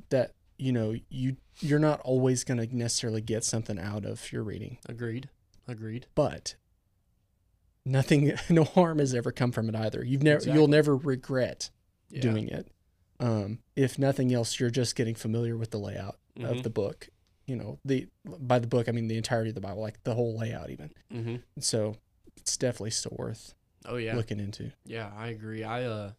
that 0.10 0.32
you 0.58 0.72
know 0.72 0.96
you 1.10 1.36
you're 1.60 1.80
not 1.80 2.00
always 2.02 2.44
going 2.46 2.58
to 2.66 2.76
necessarily 2.76 3.20
get 3.22 3.44
something 3.44 3.78
out 3.78 4.06
of 4.06 4.32
your 4.32 4.44
reading, 4.44 4.78
Agreed. 4.88 5.30
Agreed. 5.68 6.06
but 6.16 6.56
nothing, 7.86 8.34
no 8.50 8.64
harm 8.64 9.00
has 9.00 9.14
ever 9.14 9.32
come 9.32 9.52
from 9.52 9.70
it 9.70 9.76
either. 9.76 10.04
You've 10.04 10.24
never, 10.24 10.38
Exactly. 10.38 10.58
you'll 10.60 10.68
never 10.68 10.96
regret 10.96 11.70
Yeah. 12.10 12.22
doing 12.22 12.48
it. 12.50 12.68
Um, 13.20 13.60
if 13.76 14.00
nothing 14.00 14.34
else, 14.34 14.60
you're 14.60 14.70
just 14.70 14.96
getting 14.96 15.16
familiar 15.16 15.58
with 15.58 15.72
the 15.72 15.78
layout 15.80 16.18
Mhm. 16.38 16.50
of 16.50 16.64
the 16.64 16.70
book. 16.70 17.10
You 17.46 17.56
know, 17.56 17.80
the 17.84 18.08
by 18.26 18.60
the 18.60 18.68
book 18.68 18.88
I 18.88 18.92
mean 18.92 19.08
the 19.08 19.18
entirety 19.18 19.50
of 19.50 19.56
the 19.56 19.62
Bible, 19.62 19.82
like 19.82 20.04
the 20.04 20.14
whole 20.14 20.38
layout 20.38 20.70
even. 20.70 20.92
hmm 21.12 21.36
So 21.60 21.96
it's 22.38 22.56
definitely 22.58 22.92
still 22.92 23.16
worth 23.18 23.56
Oh 23.86 23.98
yeah. 23.98 24.16
looking 24.16 24.40
into. 24.40 24.72
Yeah, 24.86 25.12
I 25.18 25.30
agree. 25.30 25.64
I 25.64 25.84
uh 25.84 26.12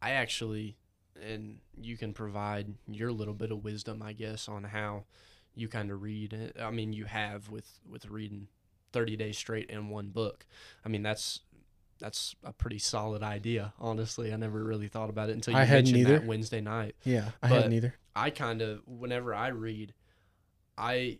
I 0.00 0.10
actually 0.10 0.76
and 1.20 1.58
you 1.80 1.96
can 1.96 2.12
provide 2.14 2.74
your 2.86 3.10
little 3.12 3.34
bit 3.34 3.50
of 3.52 3.64
wisdom, 3.64 4.00
I 4.02 4.12
guess, 4.12 4.48
on 4.48 4.64
how 4.64 5.04
you 5.56 5.68
kind 5.68 5.90
of 5.90 6.02
read. 6.02 6.32
it. 6.32 6.56
I 6.60 6.70
mean, 6.70 6.92
you 6.92 7.04
have 7.06 7.50
with 7.50 7.80
with 7.88 8.06
reading 8.06 8.46
30 8.94 9.16
days 9.16 9.36
straight 9.36 9.68
in 9.68 9.90
one 9.90 10.08
book. 10.08 10.46
I 10.84 10.88
mean, 10.88 11.02
that's 11.02 11.40
that's 12.00 12.34
a 12.42 12.52
pretty 12.52 12.78
solid 12.78 13.22
idea, 13.22 13.72
honestly. 13.78 14.32
I 14.32 14.36
never 14.36 14.64
really 14.64 14.88
thought 14.88 15.10
about 15.10 15.28
it 15.28 15.32
until 15.32 15.52
you 15.54 15.60
I 15.60 15.66
mentioned 15.66 16.06
that. 16.06 16.24
Wednesday 16.26 16.60
night. 16.60 16.96
Yeah, 17.04 17.30
I 17.42 17.48
But- 17.48 17.56
hadn't 17.56 17.72
either. 17.74 17.94
I 18.16 18.30
kind 18.30 18.62
of 18.62 18.80
whenever 18.86 19.34
I 19.34 19.48
read, 19.48 19.92
I 20.78 21.18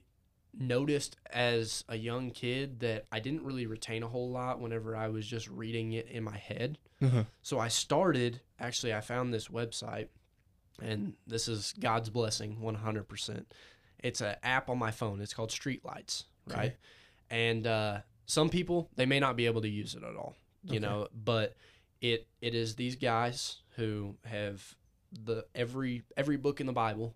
noticed 0.57 1.17
as 1.33 1.85
a 1.89 1.97
young 1.97 2.31
kid 2.31 2.81
that 2.81 3.07
I 3.11 3.19
didn't 3.21 3.43
really 3.43 3.67
retain 3.67 4.03
a 4.05 4.09
whole 4.09 4.31
lot 4.31 4.61
whenever 4.61 4.95
I 4.97 5.09
was 5.09 5.27
just 5.27 5.49
reading 5.49 5.93
it 5.93 6.07
in 6.09 6.23
my 6.23 6.37
head. 6.37 6.79
Uh-huh. 7.03 7.25
So 7.43 7.59
I 7.59 7.67
started, 7.69 8.41
actually, 8.61 8.95
I 8.95 9.01
found 9.01 9.35
this 9.35 9.49
website, 9.49 10.09
and 10.81 11.15
this 11.27 11.49
is 11.49 11.75
God's 11.81 12.11
blessing 12.11 12.59
100%. 12.63 13.45
It's 13.99 14.21
an 14.21 14.37
app 14.45 14.69
on 14.71 14.79
my 14.79 14.91
phone. 14.93 15.21
It's 15.21 15.35
called 15.35 15.51
Streetlights, 15.51 16.25
right? 16.47 16.57
Okay. 16.57 16.77
And 17.31 17.67
uh, 17.67 18.01
some 18.27 18.49
people, 18.49 18.91
they 18.97 19.07
may 19.07 19.21
not 19.21 19.37
be 19.37 19.47
able 19.47 19.63
to 19.63 19.69
use 19.69 19.95
it 19.95 20.03
at 20.03 20.17
all, 20.17 20.37
you 20.65 20.73
Okay. 20.79 20.79
know, 20.81 21.09
but 21.15 21.55
it 22.01 22.27
it 22.41 22.55
is 22.55 22.77
these 22.77 22.97
guys 22.97 23.63
who 23.77 24.17
have 24.25 24.75
the 25.13 25.45
every 25.55 26.03
every 26.17 26.37
book 26.37 26.61
in 26.61 26.67
the 26.67 26.73
Bible, 26.73 27.15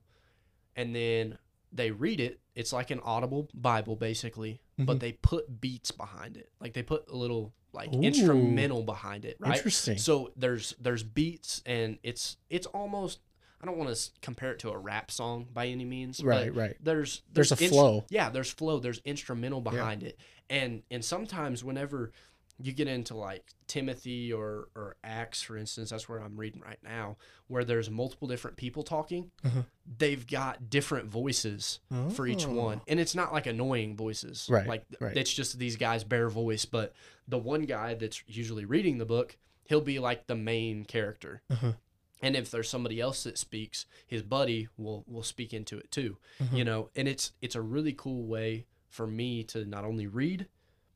and 0.77 0.95
then 0.95 1.39
they 1.73 1.91
read 1.91 2.21
it. 2.21 2.41
It's 2.55 2.73
like 2.73 2.91
an 2.91 3.01
audible 3.05 3.49
Bible, 3.55 3.97
basically, 3.97 4.61
but 4.79 4.97
Mhm. 4.97 5.01
they 5.01 5.13
put 5.13 5.61
beats 5.61 5.91
behind 5.91 6.37
it. 6.37 6.51
Like 6.61 6.73
they 6.73 6.83
put 6.83 7.09
a 7.11 7.17
little 7.17 7.53
like 7.73 7.95
Ooh. 7.95 8.01
instrumental 8.03 8.83
behind 8.83 9.25
it, 9.25 9.37
right? 9.39 9.57
Interesting. 9.57 9.99
So 9.99 10.33
there's 10.37 10.75
there's 10.81 11.03
beats 11.03 11.63
and 11.67 11.99
it's 12.03 12.39
it's 12.49 12.67
almost 12.69 13.21
I 13.63 13.67
don't 13.67 13.77
want 13.77 13.95
to 13.95 14.11
compare 14.23 14.53
it 14.53 14.59
to 14.61 14.71
a 14.71 14.79
rap 14.79 15.11
song 15.11 15.47
by 15.53 15.67
any 15.67 15.85
means, 15.85 16.23
right, 16.23 16.53
but 16.55 16.61
right. 16.61 16.77
there's 16.81 17.23
There's 17.33 17.53
a 17.53 17.57
instru- 17.57 17.69
flow. 17.71 18.05
yeah, 18.09 18.31
there's 18.31 18.51
flow, 18.51 18.79
there's 18.79 19.01
instrumental 19.05 19.61
behind 19.61 20.03
it. 20.03 20.19
And 20.49 20.83
and 20.91 21.05
sometimes 21.05 21.65
whenever 21.65 22.13
you 22.61 22.73
get 22.73 22.89
into 22.89 23.17
like 23.17 23.45
Timothy 23.69 24.33
or 24.33 24.69
or 24.75 24.97
Acts 25.05 25.43
for 25.43 25.57
instance, 25.57 25.91
that's 25.91 26.09
where 26.09 26.21
I'm 26.21 26.37
reading 26.37 26.61
right 26.61 26.79
now, 26.83 27.17
where 27.49 27.65
there's 27.65 27.89
multiple 27.91 28.27
different 28.29 28.57
people 28.57 28.83
talking, 28.83 29.31
Uh-huh. 29.45 29.63
they've 29.99 30.27
got 30.27 30.69
different 30.71 31.09
voices 31.09 31.81
for 32.15 32.27
each 32.27 32.47
Oh. 32.47 32.53
one. 32.53 32.81
And 32.89 32.99
it's 33.01 33.15
not 33.15 33.33
like 33.33 33.47
annoying 33.47 33.97
voices. 33.97 34.47
Right, 34.51 34.67
Like 34.67 34.85
right. 35.01 35.17
it's 35.17 35.33
just 35.33 35.59
these 35.59 35.77
guys 35.77 36.03
bare 36.05 36.29
voice, 36.29 36.65
but 36.65 36.95
the 37.29 37.39
one 37.39 37.63
guy 37.63 37.95
that's 37.95 38.23
usually 38.27 38.65
reading 38.65 38.99
the 38.99 39.07
book, 39.07 39.37
he'll 39.65 39.81
be 39.81 39.99
like 39.99 40.27
the 40.27 40.35
main 40.37 40.85
character. 40.85 41.43
Uh-huh. 41.51 41.73
And 42.21 42.35
if 42.35 42.51
there's 42.51 42.69
somebody 42.69 43.01
else 43.01 43.25
that 43.25 43.39
speaks, 43.39 43.87
his 44.07 44.23
buddy 44.23 44.69
will 44.77 45.05
will 45.07 45.23
speak 45.23 45.53
into 45.55 45.79
it 45.79 45.91
too. 45.91 46.17
Uh-huh. 46.41 46.57
You 46.57 46.65
know, 46.65 46.91
and 46.97 47.07
it's 47.09 47.33
it's 47.41 47.55
a 47.55 47.63
really 47.63 47.93
cool 47.93 48.27
way 48.27 48.67
for 48.89 49.07
me 49.07 49.45
to 49.45 49.65
not 49.65 49.85
only 49.85 50.07
read, 50.07 50.49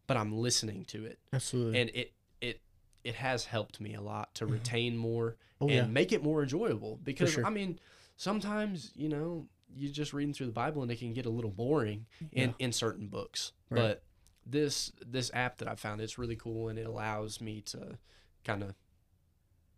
but 0.06 0.16
I'm 0.16 0.32
listening 0.36 0.84
to 0.86 1.04
it. 1.04 1.18
Absolutely. 1.32 1.80
And 1.80 1.90
it 1.94 2.12
it 2.40 2.60
it 3.04 3.14
has 3.16 3.44
helped 3.44 3.80
me 3.80 3.94
a 3.94 4.00
lot 4.00 4.34
to 4.36 4.46
Mhm. 4.46 4.50
retain 4.52 4.96
more 4.96 5.36
oh 5.60 5.66
and 5.68 5.74
yeah. 5.74 5.86
make 5.86 6.12
it 6.12 6.22
more 6.22 6.42
enjoyable 6.42 6.98
because 7.04 7.32
sure. 7.32 7.46
I 7.46 7.50
mean, 7.50 7.78
sometimes, 8.16 8.92
you 8.94 9.08
know, 9.08 9.48
you're 9.74 9.92
just 9.92 10.12
reading 10.12 10.34
through 10.34 10.46
the 10.46 10.52
Bible 10.52 10.82
and 10.82 10.90
it 10.90 10.98
can 10.98 11.12
get 11.12 11.26
a 11.26 11.30
little 11.30 11.50
boring 11.50 12.06
in, 12.32 12.50
Yeah. 12.50 12.54
in 12.58 12.72
certain 12.72 13.08
books. 13.08 13.52
Right. 13.70 13.80
But 13.80 14.02
this 14.44 14.92
this 15.06 15.30
app 15.34 15.58
that 15.58 15.68
I 15.68 15.76
found 15.76 16.00
it's 16.00 16.18
really 16.18 16.36
cool 16.36 16.68
and 16.68 16.78
it 16.78 16.86
allows 16.86 17.40
me 17.40 17.60
to 17.62 17.96
kind 18.44 18.62
of 18.64 18.74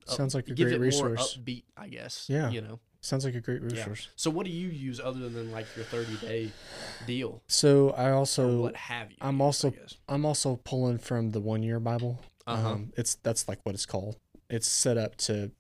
Sounds 0.07 0.35
like 0.35 0.49
a 0.49 0.55
give 0.55 0.69
great 0.69 0.77
it 0.77 0.81
resource. 0.81 1.37
more 1.37 1.45
upbeat, 1.45 1.65
I 1.77 1.89
guess. 1.89 2.27
Yeah. 2.29 2.51
You 2.51 2.61
know. 2.61 2.81
Sounds 3.01 3.25
like 3.25 3.35
a 3.35 3.41
great 3.41 3.61
Yeah. 3.63 3.69
resource. 3.69 4.09
So 4.17 4.31
what 4.31 4.45
do 4.47 4.51
you 4.53 4.69
use 4.69 4.99
other 4.99 5.29
than 5.29 5.51
like 5.53 5.67
your 5.77 5.85
30 5.85 6.17
day 6.27 6.51
deal? 7.07 7.43
So 7.49 7.91
I 7.91 8.09
Or 8.09 8.15
also 8.15 8.61
what 8.63 8.77
have 8.77 9.11
you? 9.11 9.17
I'm 9.21 9.35
used, 9.35 9.43
also- 9.65 9.75
I'm 10.09 10.25
also 10.25 10.57
pulling 10.65 10.99
from 10.99 11.31
the 11.33 11.41
one 11.41 11.63
year 11.63 11.79
Bible. 11.81 12.21
Uh-huh. 12.47 12.69
Um, 12.71 12.93
it's 12.97 13.15
that's 13.17 13.47
like 13.49 13.61
what 13.65 13.75
it's 13.75 13.87
called. 13.87 14.17
It's 14.51 14.67
set 14.69 14.97
up 14.99 15.17
to 15.17 15.51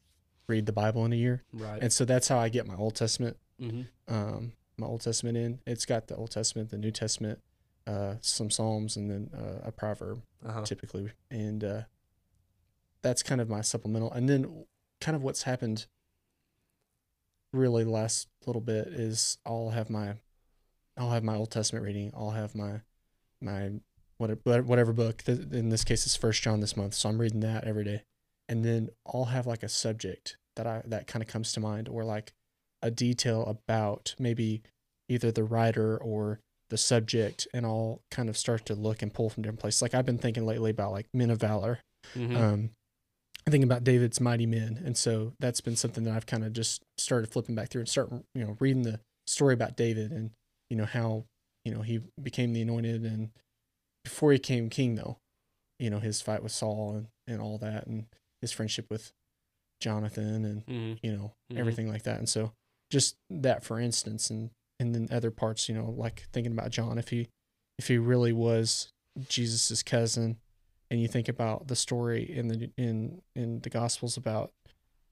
read 0.46 0.66
the 0.66 0.72
Bible 0.72 1.04
in 1.07 1.12
a 1.12 1.16
year, 1.16 1.42
right. 1.54 1.83
and 1.83 1.90
so 1.90 2.04
that's 2.04 2.28
how 2.28 2.38
I 2.38 2.50
get 2.50 2.66
my 2.66 2.76
Old 2.76 2.94
Testament. 2.94 3.38
hmm 3.59 3.83
Um, 4.09 4.52
my 4.76 4.87
Old 4.87 5.00
Testament 5.00 5.38
in. 5.38 5.61
It's 5.66 5.87
got 5.87 6.09
the 6.09 6.16
Old 6.16 6.30
Testament, 6.30 6.68
the 6.70 6.76
New 6.76 6.90
Testament, 6.90 7.40
uh, 7.87 8.16
some 8.20 8.50
Psalms, 8.50 8.96
and 8.96 9.11
then 9.11 9.30
uh, 9.35 9.61
a 9.68 9.72
proverb 9.72 10.22
Uh-huh. 10.44 10.62
typically, 10.64 11.12
and 11.30 11.64
uh, 11.64 11.83
that's 13.05 13.23
kind 13.23 13.40
of 13.40 13.49
my 13.49 13.61
supplemental. 13.61 14.11
And 14.11 14.29
then 14.29 14.64
kind 15.01 15.14
of 15.14 15.23
what's 15.23 15.43
happened 15.43 15.87
really 17.53 17.85
last 17.85 18.27
little 18.47 18.62
bit 18.62 18.88
is 18.88 19.38
I'll 19.47 19.71
have 19.71 19.90
my 19.90 20.14
I'll 20.97 21.11
have 21.11 21.23
my 21.23 21.37
Old 21.37 21.51
Testament 21.51 21.85
reading. 21.85 22.11
I'll 22.17 22.31
have 22.31 22.55
my 22.55 22.81
my 23.40 23.73
whatever 24.19 24.62
whatever 24.62 24.93
book. 24.93 25.23
In 25.29 25.69
this 25.69 25.85
case, 25.85 26.07
it's 26.07 26.17
First 26.17 26.43
John 26.43 26.61
this 26.61 26.77
month, 26.77 26.95
so 26.95 27.09
I'm 27.09 27.21
reading 27.21 27.40
that 27.40 27.64
every 27.64 27.85
day. 27.85 28.03
And 28.49 28.64
then 28.64 28.88
I'll 29.07 29.27
have 29.27 29.47
like 29.47 29.62
a 29.62 29.69
subject 29.69 30.37
that 30.57 30.67
I 30.67 30.83
that 30.87 31.07
kind 31.07 31.23
of 31.23 31.29
comes 31.29 31.53
to 31.53 31.61
mind, 31.61 31.88
or 31.88 32.05
like 32.05 32.33
a 32.83 32.90
detail 32.90 33.45
about 33.45 34.14
maybe 34.19 34.62
either 35.09 35.31
the 35.31 35.45
writer 35.45 35.99
or 35.99 36.40
the 36.71 36.79
subject, 36.79 37.47
and 37.53 37.67
I'll 37.67 38.01
kind 38.11 38.31
of 38.31 38.38
start 38.38 38.64
to 38.67 38.75
look 38.75 39.03
and 39.03 39.12
pull 39.12 39.29
from 39.29 39.43
different 39.43 39.61
places. 39.61 39.83
Like 39.83 39.95
I've 39.95 40.07
been 40.07 40.19
thinking 40.19 40.47
lately 40.47 40.71
about 40.71 40.93
like 40.93 41.07
men 41.12 41.31
of 41.31 41.38
valor. 41.38 41.81
Mhm. 42.14 42.37
Um, 42.37 42.71
thinking 43.46 43.64
about 43.64 43.85
David's 43.85 44.20
mighty 44.20 44.46
men, 44.46 44.80
and 44.85 44.96
so 44.96 45.33
that's 45.40 45.61
been 45.61 45.76
something 45.76 46.04
that 46.04 46.14
I've 46.14 46.26
kind 46.26 46.44
of 46.44 46.52
just 46.52 46.83
started 46.98 47.30
flipping 47.30 47.54
back 47.54 47.68
through 47.70 47.83
and 47.83 47.88
start 47.88 48.11
you 48.35 48.44
know 48.44 48.57
reading 48.61 48.83
the 48.83 49.00
story 49.26 49.54
about 49.54 49.76
David 49.76 50.12
and 50.12 50.30
you 50.70 50.76
know 50.76 50.85
how 50.87 51.24
you 51.64 51.74
know 51.74 51.83
he 51.83 52.00
became 52.22 52.52
the 52.52 52.62
anointed 52.62 53.04
and 53.04 53.30
before 54.04 54.33
he 54.33 54.38
became 54.38 54.68
king 54.70 54.94
though, 54.96 55.18
you 55.78 55.90
know 55.90 55.98
his 55.98 56.20
fight 56.20 56.42
with 56.42 56.52
Saul 56.52 56.94
and 56.96 57.07
and 57.26 57.40
all 57.42 57.59
that, 57.59 57.87
and 57.87 58.07
his 58.40 58.52
friendship 58.52 58.87
with 58.90 59.12
Jonathan, 59.80 60.44
and 60.44 60.66
Mhm. 60.66 60.98
you 61.02 61.12
know 61.16 61.33
Mhm. 61.52 61.59
everything 61.59 61.88
like 61.88 62.02
that. 62.04 62.18
And 62.18 62.28
so 62.28 62.52
just 62.90 63.16
that, 63.30 63.64
for 63.64 63.80
instance, 63.80 64.30
and 64.30 64.50
and 64.80 64.94
then 64.94 65.09
other 65.11 65.30
parts, 65.30 65.68
you 65.68 65.74
know, 65.74 65.88
like 65.90 66.26
thinking 66.33 66.52
about 66.52 66.70
John, 66.70 66.98
if 66.98 67.09
he 67.09 67.28
if 67.78 67.88
he 67.88 67.98
really 67.98 68.33
was 68.33 68.90
Jesus's 69.28 69.83
cousin, 69.83 70.38
and 70.90 71.01
you 71.01 71.09
think 71.09 71.29
about 71.29 71.68
the 71.68 71.77
story 71.77 72.23
in 72.31 72.49
the 72.49 72.70
in 72.77 73.23
in 73.35 73.61
the 73.61 73.70
Gospels 73.70 74.16
about 74.16 74.53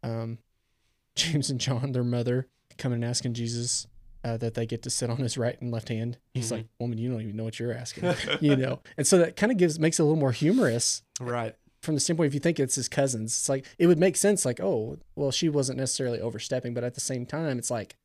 um, 0.03 0.39
James 1.15 1.51
and 1.51 1.61
John, 1.61 1.93
their 1.93 2.05
mother, 2.05 2.49
coming 2.79 2.97
and 2.97 3.05
asking 3.05 3.35
Jesus 3.35 3.87
uh, 4.25 4.37
that 4.37 4.55
they 4.55 4.67
get 4.67 4.83
to 4.83 4.91
sit 4.91 5.11
on 5.11 5.17
his 5.19 5.37
right 5.37 5.61
and 5.61 5.71
left 5.73 5.89
hand. 5.89 6.19
He's 6.33 6.49
Mhm. 6.49 6.53
like, 6.53 6.67
"Woman, 6.79 6.99
you 6.99 7.11
don't 7.11 7.21
even 7.23 7.37
know 7.37 7.45
what 7.45 7.59
you're 7.59 7.73
asking," 7.75 8.15
you 8.41 8.57
know. 8.57 8.81
And 8.97 9.07
so 9.07 9.19
that 9.19 9.37
kind 9.37 9.51
of 9.53 9.59
gives 9.59 9.79
makes 9.79 9.99
it 9.99 10.03
a 10.03 10.05
little 10.05 10.19
more 10.21 10.33
humorous 10.33 11.03
Right. 11.21 11.55
from 11.83 11.95
the 11.95 12.01
standpoint 12.01 12.29
if 12.29 12.35
you 12.35 12.41
think 12.41 12.61
it's 12.61 12.77
his 12.77 12.89
cousins. 12.89 13.33
It's 13.33 13.49
like 13.49 13.67
it 13.79 13.89
would 13.89 13.99
make 13.99 14.17
sense. 14.17 14.45
Like, 14.45 14.61
oh, 14.61 14.99
well, 15.17 15.33
she 15.33 15.49
wasn't 15.49 15.79
necessarily 15.79 16.21
overstepping, 16.21 16.73
but 16.75 16.85
at 16.85 16.95
the 16.95 17.01
same 17.01 17.27
time, 17.27 17.59
it's 17.59 17.71
like 17.71 17.97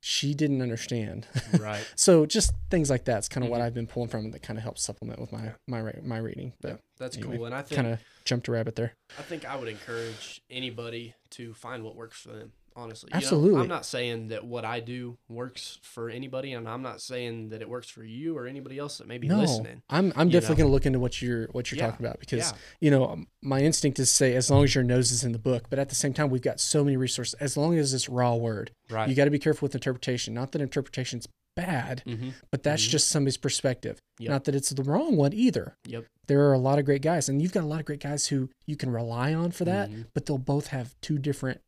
she 0.00 0.34
didn't 0.34 0.62
understand. 0.62 1.26
Right. 1.58 1.86
so 1.94 2.24
just 2.26 2.52
things 2.70 2.88
like 2.90 3.04
that's 3.04 3.28
kind 3.28 3.44
of 3.44 3.50
what 3.50 3.60
Mhm. 3.60 3.64
I've 3.64 3.74
been 3.74 3.86
pulling 3.86 4.08
from 4.08 4.30
that 4.30 4.42
kind 4.42 4.58
of 4.58 4.62
helps 4.62 4.82
supplement 4.82 5.20
with 5.20 5.30
my 5.32 5.52
my 5.68 5.92
my 6.02 6.18
reading. 6.18 6.54
But 6.60 6.80
That's 6.98 7.16
Anyway, 7.16 7.36
cool. 7.36 7.46
And 7.46 7.54
I 7.54 7.62
think 7.62 7.76
kind 7.76 7.92
of 7.92 8.00
jumped 8.24 8.48
a 8.48 8.52
rabbit 8.52 8.76
there. 8.76 8.94
I 9.18 9.22
think 9.22 9.44
I 9.44 9.56
would 9.56 9.68
encourage 9.68 10.40
anybody 10.50 11.14
to 11.30 11.54
find 11.54 11.82
what 11.84 11.96
works 11.96 12.18
for 12.20 12.28
them. 12.30 12.52
Honestly, 12.80 13.08
You 13.12 13.14
know, 13.14 13.16
Absolutely. 13.18 13.60
I'm 13.60 13.68
not 13.68 13.84
saying 13.84 14.28
that 14.28 14.44
what 14.44 14.64
I 14.64 14.80
do 14.80 15.18
works 15.28 15.78
for 15.82 16.08
anybody, 16.08 16.52
and 16.52 16.68
I'm 16.68 16.82
not 16.82 17.00
saying 17.00 17.50
that 17.50 17.60
it 17.60 17.68
works 17.68 17.88
for 17.88 18.02
you 18.02 18.36
or 18.38 18.46
anybody 18.46 18.78
else 18.78 18.98
that 18.98 19.06
may 19.06 19.18
be 19.18 19.28
no, 19.28 19.38
listening. 19.38 19.82
I'm 19.90 20.12
I'm 20.16 20.28
definitely 20.30 20.62
know? 20.64 20.68
to 20.68 20.72
look 20.72 20.86
into 20.86 20.98
what 20.98 21.20
you're 21.20 21.46
what 21.52 21.70
you're 21.70 21.78
Yeah, 21.78 21.90
talking 21.90 22.06
about 22.06 22.20
because 22.20 22.50
Yeah. 22.52 22.58
you 22.80 22.90
know 22.90 23.04
um, 23.10 23.26
my 23.42 23.60
instinct 23.60 23.98
is 23.98 24.08
to 24.08 24.14
say 24.14 24.34
as 24.34 24.50
long 24.50 24.64
as 24.64 24.74
your 24.74 24.84
nose 24.84 25.12
is 25.12 25.24
in 25.24 25.32
the 25.32 25.38
book, 25.38 25.66
but 25.68 25.78
at 25.78 25.88
the 25.90 25.94
same 25.94 26.12
time 26.14 26.30
we've 26.30 26.42
got 26.42 26.58
so 26.60 26.82
many 26.84 26.96
resources. 26.96 27.34
As 27.34 27.56
long 27.56 27.76
as 27.78 27.92
it's 27.94 28.08
raw 28.08 28.34
word, 28.34 28.70
Right. 28.88 29.08
you 29.08 29.14
got 29.14 29.26
to 29.26 29.30
be 29.30 29.38
careful 29.38 29.66
with 29.66 29.74
interpretation. 29.74 30.32
Not 30.34 30.52
that 30.52 30.60
interpretation's 30.62 31.28
bad, 31.56 32.02
mm-hmm. 32.06 32.30
but 32.50 32.62
that's 32.62 32.86
Mhm. 32.86 32.90
just 32.90 33.08
somebody's 33.08 33.36
perspective. 33.36 33.98
Yep. 34.20 34.30
Not 34.30 34.44
that 34.44 34.54
it's 34.54 34.70
the 34.70 34.82
wrong 34.84 35.16
one 35.16 35.32
either. 35.32 35.76
Yep. 35.86 36.06
There 36.28 36.40
are 36.48 36.52
a 36.52 36.58
lot 36.58 36.78
of 36.78 36.84
great 36.84 37.02
guys, 37.02 37.28
and 37.28 37.42
you've 37.42 37.52
got 37.52 37.64
a 37.64 37.66
lot 37.66 37.80
of 37.80 37.86
great 37.86 38.00
guys 38.00 38.28
who 38.28 38.48
you 38.66 38.76
can 38.76 38.90
rely 38.90 39.34
on 39.34 39.50
for 39.50 39.64
that, 39.64 39.90
Mhm. 39.90 40.06
but 40.14 40.26
they'll 40.26 40.38
both 40.38 40.68
have 40.68 40.94
two 41.00 41.18
different 41.18 41.60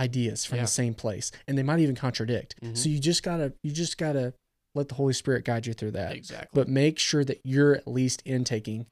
ideas 0.00 0.44
from 0.44 0.56
Yeah. 0.56 0.62
the 0.64 0.68
same 0.68 0.94
place, 0.94 1.30
and 1.46 1.56
they 1.56 1.62
might 1.62 1.78
even 1.80 1.94
contradict. 1.94 2.56
Mhm. 2.62 2.76
So 2.76 2.88
you 2.88 2.98
just 2.98 3.22
gotta 3.22 3.52
you 3.62 3.70
just 3.70 3.98
gotta 3.98 4.34
let 4.74 4.88
the 4.88 4.94
Holy 4.94 5.12
Spirit 5.12 5.44
guide 5.44 5.66
you 5.66 5.74
through 5.74 5.90
that. 5.92 6.14
Exactly. 6.16 6.48
But 6.52 6.68
make 6.68 6.98
sure 6.98 7.24
that 7.24 7.40
you're 7.44 7.74
at 7.74 7.86
least 7.86 8.22
intaking 8.24 8.86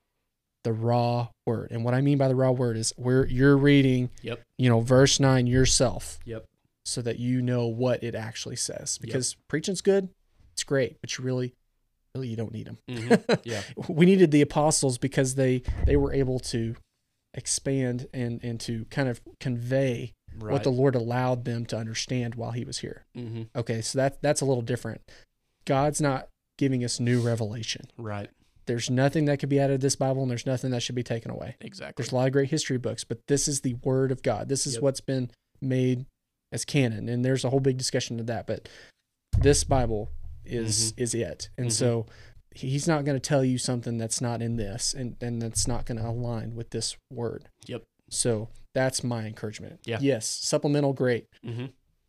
the 0.64 0.72
raw 0.72 1.28
word. 1.46 1.70
And 1.70 1.84
what 1.84 1.94
I 1.94 2.00
mean 2.00 2.18
by 2.18 2.26
the 2.28 2.34
raw 2.34 2.50
word 2.50 2.76
is 2.76 2.92
where 2.96 3.26
you're 3.26 3.56
reading, 3.56 4.10
Yep. 4.22 4.42
you 4.58 4.68
know, 4.68 4.80
verse 4.80 5.18
nine 5.20 5.46
yourself 5.46 6.18
Yep. 6.24 6.44
so 6.84 7.00
that 7.02 7.18
you 7.20 7.40
know 7.40 7.66
what 7.68 8.02
it 8.02 8.14
actually 8.16 8.56
says. 8.56 8.98
Because 8.98 9.36
preaching's 9.48 9.80
good, 9.80 10.08
it's 10.52 10.64
great, 10.64 11.00
but 11.00 11.16
you 11.16 11.22
really, 11.24 11.54
really 12.14 12.26
you 12.28 12.36
don't 12.36 12.52
need 12.52 12.66
them. 12.66 12.78
hmm 12.88 13.14
Yeah. 13.44 13.62
we 13.88 14.04
needed 14.04 14.32
the 14.32 14.42
apostles 14.42 14.98
because 14.98 15.36
they 15.36 15.62
they 15.86 15.96
were 15.96 16.12
able 16.12 16.40
to 16.40 16.74
expand 17.34 18.08
and 18.12 18.42
and 18.42 18.58
to 18.60 18.84
kind 18.86 19.08
of 19.08 19.20
convey 19.38 20.12
Right. 20.38 20.52
what 20.52 20.62
the 20.62 20.70
Lord 20.70 20.94
allowed 20.94 21.44
them 21.44 21.66
to 21.66 21.76
understand 21.76 22.34
while 22.36 22.52
He 22.52 22.64
was 22.64 22.78
here. 22.78 23.04
hmm 23.14 23.42
Okay, 23.56 23.80
so 23.82 23.98
that 23.98 24.20
that's 24.22 24.40
a 24.40 24.44
little 24.44 24.62
different. 24.62 25.00
God's 25.64 26.00
not 26.00 26.28
giving 26.58 26.84
us 26.84 26.98
new 27.00 27.20
revelation. 27.20 27.86
Right. 27.96 28.30
There's 28.66 28.90
nothing 28.90 29.24
that 29.26 29.38
could 29.38 29.48
be 29.48 29.58
added 29.60 29.80
to 29.80 29.86
this 29.86 29.96
Bible, 29.96 30.22
and 30.22 30.30
there's 30.30 30.44
nothing 30.46 30.70
that 30.72 30.82
should 30.82 30.94
be 30.94 31.02
taken 31.02 31.30
away. 31.30 31.56
Exactly. 31.60 32.02
There's 32.02 32.12
a 32.12 32.14
lot 32.14 32.26
of 32.26 32.32
great 32.32 32.50
history 32.50 32.76
books, 32.78 33.02
but 33.04 33.18
this 33.26 33.48
is 33.48 33.62
the 33.62 33.74
Word 33.82 34.10
of 34.12 34.22
God. 34.22 34.48
This 34.48 34.66
is 34.66 34.74
Yep. 34.74 34.82
what's 34.82 35.00
been 35.00 35.30
made 35.60 36.04
as 36.52 36.64
canon, 36.64 37.08
and 37.08 37.24
there's 37.24 37.44
a 37.44 37.50
whole 37.50 37.60
big 37.60 37.78
discussion 37.78 38.20
of 38.20 38.26
that. 38.26 38.46
But 38.46 38.68
this 39.38 39.64
Bible 39.64 40.10
is 40.44 40.92
Mm-hmm. 40.92 41.02
is 41.02 41.14
it, 41.14 41.48
and 41.58 41.68
Mhm. 41.68 41.72
so 41.72 42.06
he's 42.54 42.86
not 42.88 43.04
going 43.04 43.16
to 43.16 43.20
tell 43.20 43.44
you 43.44 43.56
something 43.58 43.98
that's 43.98 44.20
not 44.20 44.42
in 44.42 44.56
this, 44.56 44.92
and 44.94 45.16
and 45.20 45.40
that's 45.40 45.66
not 45.68 45.84
going 45.86 45.98
to 45.98 46.06
align 46.08 46.54
with 46.54 46.70
this 46.70 46.96
Word. 47.10 47.48
Yep. 47.66 47.84
So 48.10 48.48
that's 48.78 49.02
my 49.02 49.24
encouragement. 49.26 49.80
Yeah. 49.84 49.98
Yes, 50.00 50.26
supplemental, 50.28 50.92
great, 50.92 51.26
hmm 51.44 51.66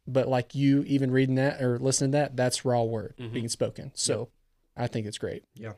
but 0.08 0.28
like 0.28 0.56
you 0.56 0.84
even 0.88 1.12
reading 1.12 1.36
that 1.36 1.62
or 1.62 1.78
listening 1.78 2.12
to 2.14 2.18
that, 2.18 2.36
that's 2.36 2.66
raw 2.66 2.82
word 2.84 3.14
Mhm. 3.20 3.32
being 3.34 3.48
spoken. 3.50 3.92
So 3.94 4.30
I 4.76 4.88
think 4.88 5.06
it's 5.06 5.20
great. 5.20 5.44
Yeah. 5.54 5.74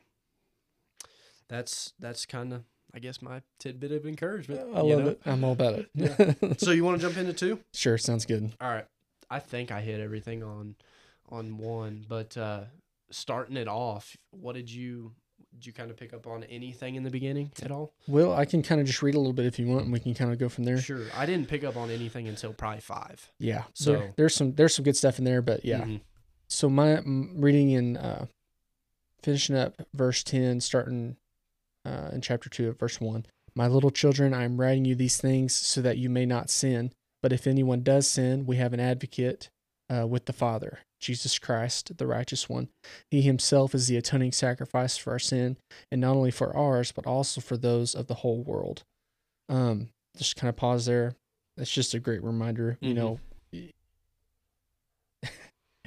That's 1.48 1.92
that's 1.98 2.24
kind 2.26 2.52
of 2.52 2.62
I 2.94 2.98
guess 2.98 3.22
my 3.22 3.42
tidbit 3.58 3.92
of 3.92 4.06
encouragement. 4.06 4.60
I 4.74 4.80
love 4.80 5.04
know? 5.04 5.08
it. 5.08 5.20
I'm 5.26 5.44
all 5.44 5.52
about 5.52 5.74
it. 5.78 5.88
Yeah. 5.94 6.34
So 6.58 6.70
you 6.72 6.84
want 6.84 7.00
to 7.00 7.06
jump 7.06 7.16
into 7.18 7.32
two? 7.32 7.58
sure, 7.74 7.96
sounds 7.98 8.26
good. 8.26 8.52
All 8.60 8.68
right. 8.70 8.86
I 9.30 9.38
think 9.38 9.70
I 9.70 9.80
hit 9.80 10.00
everything 10.00 10.42
on 10.42 10.76
on 11.30 11.58
one, 11.58 12.04
but 12.08 12.36
uh 12.36 12.64
starting 13.10 13.56
it 13.56 13.68
off, 13.68 14.16
what 14.30 14.54
did 14.54 14.70
you 14.70 15.12
did 15.54 15.66
you 15.66 15.72
kind 15.72 15.90
of 15.90 15.96
pick 15.96 16.12
up 16.12 16.26
on 16.26 16.44
anything 16.44 16.94
in 16.94 17.02
the 17.02 17.10
beginning 17.10 17.52
at 17.62 17.70
all? 17.70 17.92
Well, 18.08 18.32
I 18.32 18.44
can 18.44 18.62
kind 18.62 18.80
of 18.80 18.86
just 18.86 19.02
read 19.02 19.14
a 19.14 19.18
little 19.18 19.32
bit 19.32 19.46
if 19.46 19.58
you 19.58 19.66
want, 19.66 19.84
and 19.84 19.92
we 19.92 20.00
can 20.00 20.14
kind 20.14 20.32
of 20.32 20.38
go 20.38 20.48
from 20.48 20.64
there. 20.64 20.78
Sure. 20.78 21.04
I 21.16 21.26
didn't 21.26 21.48
pick 21.48 21.62
up 21.64 21.76
on 21.76 21.90
anything 21.90 22.26
until 22.28 22.52
probably 22.52 22.80
5. 22.80 23.30
Yeah. 23.38 23.64
So- 23.74 23.92
there- 23.92 24.14
there's 24.16 24.34
some 24.34 24.54
there's 24.54 24.74
some 24.74 24.84
good 24.84 24.96
stuff 24.96 25.18
in 25.18 25.24
there, 25.24 25.42
but 25.42 25.64
yeah. 25.64 25.82
Mhm. 25.82 26.00
So 26.48 26.68
my 26.68 27.00
reading 27.04 27.70
in 27.70 27.96
uh, 27.96 28.26
finishing 29.22 29.56
up 29.56 29.74
verse 29.94 30.22
ten, 30.22 30.60
starting 30.60 31.16
uh, 31.84 32.10
in 32.12 32.20
chapter 32.20 32.48
two 32.48 32.68
at 32.70 32.78
verse 32.78 33.00
one. 33.00 33.26
My 33.54 33.66
little 33.66 33.90
children, 33.90 34.32
I 34.34 34.44
am 34.44 34.60
writing 34.60 34.84
you 34.84 34.94
these 34.94 35.18
things 35.20 35.52
so 35.54 35.82
that 35.82 35.98
you 35.98 36.08
may 36.08 36.24
not 36.26 36.48
sin. 36.50 36.92
But 37.22 37.32
if 37.32 37.46
anyone 37.46 37.82
does 37.82 38.08
sin, 38.08 38.46
we 38.46 38.56
have 38.56 38.72
an 38.72 38.80
advocate 38.80 39.50
uh, 39.90 40.06
with 40.06 40.26
the 40.26 40.32
Father, 40.32 40.80
Jesus 41.00 41.38
Christ, 41.38 41.96
the 41.98 42.06
righteous 42.06 42.48
one. 42.48 42.68
He 43.10 43.22
himself 43.22 43.74
is 43.74 43.88
the 43.88 43.96
atoning 43.96 44.32
sacrifice 44.32 44.96
for 44.96 45.10
our 45.12 45.18
sin, 45.18 45.56
and 45.90 46.00
not 46.00 46.16
only 46.16 46.30
for 46.30 46.56
ours, 46.56 46.92
but 46.92 47.06
also 47.06 47.40
for 47.40 47.56
those 47.56 47.94
of 47.94 48.06
the 48.06 48.14
whole 48.14 48.42
world. 48.42 48.84
Um, 49.48 49.88
just 50.16 50.36
kind 50.36 50.48
of 50.48 50.56
pause 50.56 50.86
there. 50.86 51.14
That's 51.56 51.70
just 51.72 51.94
a 51.94 52.00
great 52.00 52.22
reminder, 52.22 52.78
you 52.80 52.92
Mhm. 52.92 52.96
know. 52.96 53.20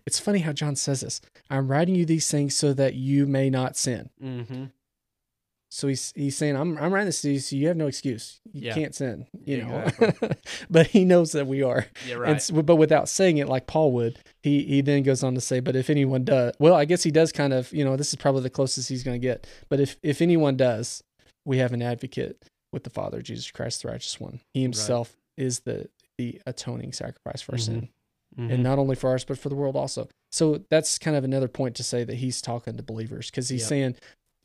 It's 0.05 0.19
funny 0.19 0.39
how 0.39 0.53
John 0.53 0.75
says 0.75 1.01
this. 1.01 1.19
I'm 1.49 1.67
writing 1.67 1.95
you 1.95 2.05
these 2.05 2.29
things 2.29 2.55
so 2.55 2.73
that 2.73 2.93
you 2.93 3.25
may 3.25 3.49
not 3.49 3.75
sin. 3.75 4.12
Mhm. 4.21 4.71
So 5.71 5.88
he's 5.88 6.13
he's 6.15 6.38
saying, 6.38 6.56
I'm 6.56 6.78
I'm 6.78 6.93
writing 6.93 7.08
this 7.08 7.21
to 7.23 7.32
you 7.32 7.39
so 7.39 7.56
you 7.56 7.67
have 7.67 7.75
no 7.78 7.88
excuse. 7.88 8.39
You 8.54 8.67
Yeah. 8.67 8.73
can't 8.75 8.95
sin. 8.95 9.25
You 9.45 9.63
know. 9.63 9.80
Exactly. 9.82 10.30
but 10.69 10.88
he 10.88 11.04
knows 11.06 11.32
that 11.34 11.47
we 11.47 11.63
are. 11.63 11.86
Yeah, 12.08 12.13
And 12.13 12.21
right. 12.21 12.36
s- 12.36 12.51
but 12.51 12.75
without 12.78 13.10
saying 13.10 13.38
it 13.39 13.49
like 13.49 13.67
Paul 13.67 13.91
would, 13.93 14.19
he 14.43 14.63
he 14.63 14.82
then 14.82 15.04
goes 15.04 15.23
on 15.23 15.36
to 15.36 15.41
say, 15.41 15.60
but 15.60 15.75
if 15.75 15.89
anyone 15.89 16.23
does 16.23 16.54
well, 16.60 16.75
I 16.75 16.86
guess 16.86 17.04
he 17.04 17.12
does 17.12 17.32
kind 17.32 17.51
of, 17.51 17.71
you 17.73 17.84
know, 17.84 17.95
this 17.97 18.10
is 18.10 18.15
probably 18.15 18.41
the 18.43 18.49
closest 18.49 18.88
he's 18.89 19.04
gonna 19.04 19.19
get. 19.19 19.47
But 19.69 19.80
if 19.80 19.97
if 20.04 20.21
anyone 20.21 20.56
does, 20.56 21.04
we 21.45 21.58
have 21.58 21.73
an 21.73 21.82
advocate 21.82 22.41
with 22.71 22.84
the 22.84 22.89
Father, 22.89 23.21
Jesus 23.21 23.51
Christ, 23.51 23.82
the 23.82 23.89
righteous 23.89 24.19
one. 24.19 24.39
He 24.54 24.62
himself 24.62 25.17
is 25.38 25.62
the 25.62 25.89
the 26.17 26.41
atoning 26.45 26.93
sacrifice 26.93 27.41
for 27.41 27.54
our 27.54 27.58
Mhm. 27.58 27.62
sin 27.65 27.89
Mhm. 28.39 28.54
and 28.54 28.63
not 28.63 28.80
only 28.80 28.95
for 28.95 29.10
ours 29.10 29.25
but 29.25 29.38
for 29.38 29.49
the 29.49 29.56
world 29.56 29.75
also 29.75 30.08
so 30.32 30.62
that's 30.69 30.97
kind 30.97 31.15
of 31.17 31.23
another 31.25 31.47
point 31.49 31.75
to 31.75 31.84
say 31.84 32.04
that 32.06 32.15
he's 32.15 32.41
talking 32.41 32.75
to 32.78 32.84
believers 32.84 33.30
because 33.30 33.47
he's 33.49 33.62
Yep. 33.62 33.69
saying 33.69 33.95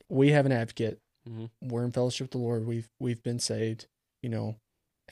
we 0.08 0.30
have 0.30 0.46
an 0.46 0.52
advocate 0.52 0.98
Mhm. 1.30 1.50
we're 1.62 1.84
in 1.84 1.92
fellowship 1.92 2.24
with 2.26 2.30
the 2.32 2.38
lord 2.38 2.66
we've 2.66 2.88
we've 2.98 3.22
been 3.22 3.38
saved 3.38 3.86
you 4.22 4.28
know 4.28 4.56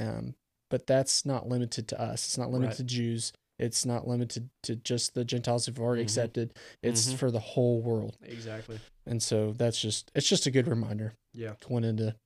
um 0.01 0.35
but 0.71 0.87
that's 0.87 1.25
not 1.25 1.49
limited 1.49 1.87
to 1.89 2.01
us 2.01 2.25
it's 2.27 2.39
not 2.39 2.51
limited 2.51 2.71
Right. 2.71 2.77
to 2.79 2.85
jews 2.85 3.33
it's 3.59 3.85
not 3.85 4.07
limited 4.07 4.51
to 4.65 4.77
just 4.77 5.15
the 5.15 5.25
gentiles 5.25 5.67
who've 5.67 5.79
already 5.81 6.03
Mhm. 6.03 6.07
accepted 6.07 6.55
it's 6.83 7.13
Mhm. 7.13 7.17
for 7.19 7.31
the 7.31 7.41
whole 7.41 7.81
world 7.83 8.17
Exactly. 8.23 8.81
and 9.07 9.23
so 9.23 9.53
that's 9.53 9.81
just 9.81 10.11
it's 10.15 10.29
just 10.29 10.47
a 10.47 10.51
good 10.51 10.67
reminder 10.69 11.15
Yeah. 11.33 11.55
going 11.67 11.85
into 11.85 12.17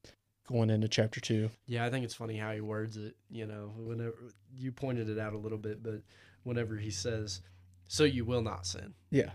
going 0.46 0.70
into 0.70 0.88
chapter 0.88 1.20
two 1.20 1.50
Yeah, 1.66 1.84
I 1.86 1.90
think 1.90 2.04
it's 2.04 2.14
funny 2.14 2.36
how 2.36 2.52
he 2.52 2.60
words 2.60 2.96
it. 2.96 3.16
You 3.30 3.46
know, 3.46 3.68
whenever 3.76 4.16
you 4.52 4.72
pointed 4.72 5.08
it 5.08 5.16
out 5.18 5.32
a 5.34 5.38
little 5.38 5.56
bit, 5.56 5.82
but 5.82 6.02
whenever 6.42 6.76
he 6.76 6.90
says, 6.90 7.40
"So 7.86 8.02
you 8.04 8.24
will 8.24 8.42
not 8.42 8.66
sin," 8.66 8.94
yeah 9.10 9.32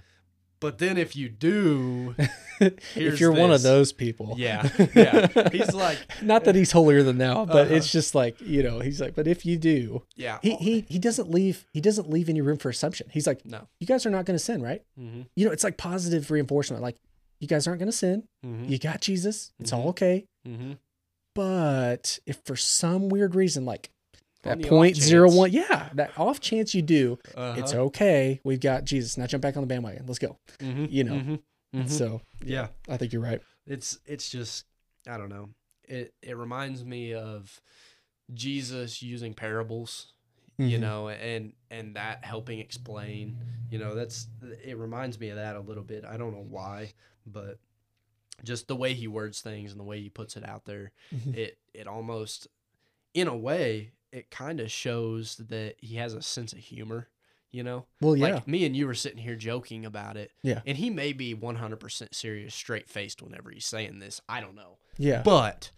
but 0.60 0.78
then 0.80 0.98
if 0.98 1.16
you 1.16 1.30
do, 1.30 2.16
if 2.96 3.20
you're 3.20 3.32
one 3.32 3.52
of 3.52 3.62
those 3.62 3.94
people 3.94 4.34
yeah, 4.38 4.68
yeah, 4.96 5.50
he's 5.52 5.74
like, 5.74 5.98
not 6.22 6.44
that 6.46 6.56
he's 6.56 6.72
holier 6.72 7.04
than 7.04 7.18
thou, 7.18 7.46
but 7.46 7.68
Uh-huh. 7.68 7.76
it's 7.76 7.92
just 7.92 8.16
like 8.16 8.40
you 8.42 8.64
know, 8.64 8.80
he's 8.80 9.00
like, 9.02 9.16
but 9.16 9.28
if 9.28 9.46
you 9.46 9.58
do, 9.58 10.04
yeah, 10.16 10.40
he 10.42 10.56
he 10.56 10.86
he 10.90 11.00
doesn't 11.00 11.30
leave 11.30 11.66
he 11.74 11.82
doesn't 11.82 12.10
leave 12.10 12.30
any 12.30 12.42
room 12.42 12.58
for 12.58 12.70
assumption. 12.70 13.08
He's 13.12 13.28
like, 13.28 13.46
no, 13.46 13.68
you 13.80 13.88
guys 13.88 14.06
are 14.06 14.10
not 14.10 14.26
going 14.26 14.38
to 14.38 14.44
sin, 14.44 14.62
right? 14.62 14.82
mm-hmm, 15.00 15.22
You 15.36 15.46
know, 15.46 15.52
it's 15.52 15.64
like 15.64 15.78
positive 15.78 16.32
reinforcement. 16.32 16.82
Like, 16.82 16.98
you 17.40 17.48
guys 17.48 17.68
aren't 17.68 17.80
going 17.80 17.92
to 17.92 17.96
sin. 17.98 18.24
mm-hmm, 18.46 18.66
You 18.72 18.80
got 18.80 19.02
Jesus. 19.02 19.52
It's 19.60 19.72
Mhm. 19.72 19.78
all 19.78 19.90
okay. 19.90 20.26
mm-hmm. 20.48 20.74
But 21.36 22.18
if 22.26 22.40
for 22.46 22.56
some 22.56 23.10
weird 23.10 23.36
reason, 23.36 23.64
like 23.66 23.90
that 24.44 24.62
point 24.62 24.96
zero 24.96 25.30
one, 25.32 25.52
yeah, 25.52 25.90
that 25.94 26.12
off 26.18 26.40
chance 26.40 26.74
you 26.76 26.82
do, 26.82 27.20
Uh-huh. 27.36 27.60
it's 27.60 27.74
okay. 27.74 28.40
We've 28.44 28.60
got 28.60 28.86
Jesus. 28.86 29.18
Now 29.18 29.26
jump 29.28 29.42
back 29.42 29.58
on 29.58 29.62
the 29.64 29.68
bandwagon. 29.68 30.06
Let's 30.06 30.20
go. 30.20 30.38
Mhm, 30.60 30.88
you 30.92 31.04
know. 31.04 31.14
mhm, 31.16 31.40
mhm. 31.76 31.90
So 31.90 32.22
yeah, 32.44 32.68
I 32.88 32.98
think 32.98 33.14
you're 33.14 33.22
right. 33.22 33.42
it's 33.66 34.00
it's 34.06 34.30
just 34.30 34.66
I 35.08 35.18
don't 35.18 35.30
know. 35.30 35.50
It 35.84 36.14
it 36.22 36.38
reminds 36.38 36.84
me 36.86 37.14
of 37.14 37.62
Jesus 38.34 39.02
using 39.02 39.34
parables, 39.34 40.14
you 40.58 40.78
Mhm. 40.78 40.82
know, 40.82 41.10
and 41.10 41.54
and 41.72 41.96
that 41.96 42.24
helping 42.26 42.60
explain, 42.60 43.38
you 43.70 43.80
know, 43.80 43.96
that's 43.96 44.28
it 44.64 44.78
reminds 44.78 45.20
me 45.20 45.30
of 45.30 45.38
that 45.38 45.56
a 45.56 45.60
little 45.62 45.84
bit. 45.84 46.06
I 46.06 46.18
don't 46.18 46.34
know 46.34 46.46
why, 46.48 46.94
but 47.26 47.60
just 48.44 48.68
the 48.68 48.76
way 48.76 48.94
he 48.94 49.08
words 49.08 49.42
things 49.42 49.72
and 49.72 49.80
the 49.80 49.84
way 49.86 50.00
he 50.02 50.10
puts 50.10 50.36
it 50.38 50.46
out 50.48 50.66
there, 50.66 50.92
Mhm. 51.14 51.36
it 51.36 51.58
it 51.74 51.88
almost 51.88 52.48
in 53.14 53.28
a 53.28 53.36
way 53.36 53.92
it 54.12 54.30
kind 54.32 54.60
of 54.60 54.72
shows 54.72 55.36
that 55.50 55.76
he 55.80 55.96
has 55.98 56.14
a 56.14 56.22
sense 56.22 56.54
of 56.54 56.60
humor, 56.60 57.08
you 57.52 57.64
know? 57.64 57.86
Well, 58.02 58.16
yeah. 58.16 58.36
Like 58.36 58.48
me 58.48 58.66
and 58.66 58.76
you 58.76 58.88
were 58.88 58.94
sitting 58.94 59.18
here 59.20 59.36
joking 59.36 59.86
about 59.86 60.18
it. 60.18 60.32
Yeah. 60.44 60.62
And 60.66 60.78
he 60.78 60.90
may 60.90 61.14
be 61.14 61.36
100% 61.36 62.14
serious, 62.14 62.56
straight 62.56 62.90
faced 62.90 63.22
whenever 63.22 63.50
he's 63.52 63.66
saying 63.66 64.00
this. 64.00 64.22
I 64.30 64.42
don't 64.42 64.56
know. 64.56 64.78
yeah. 64.98 65.22
But 65.24 65.72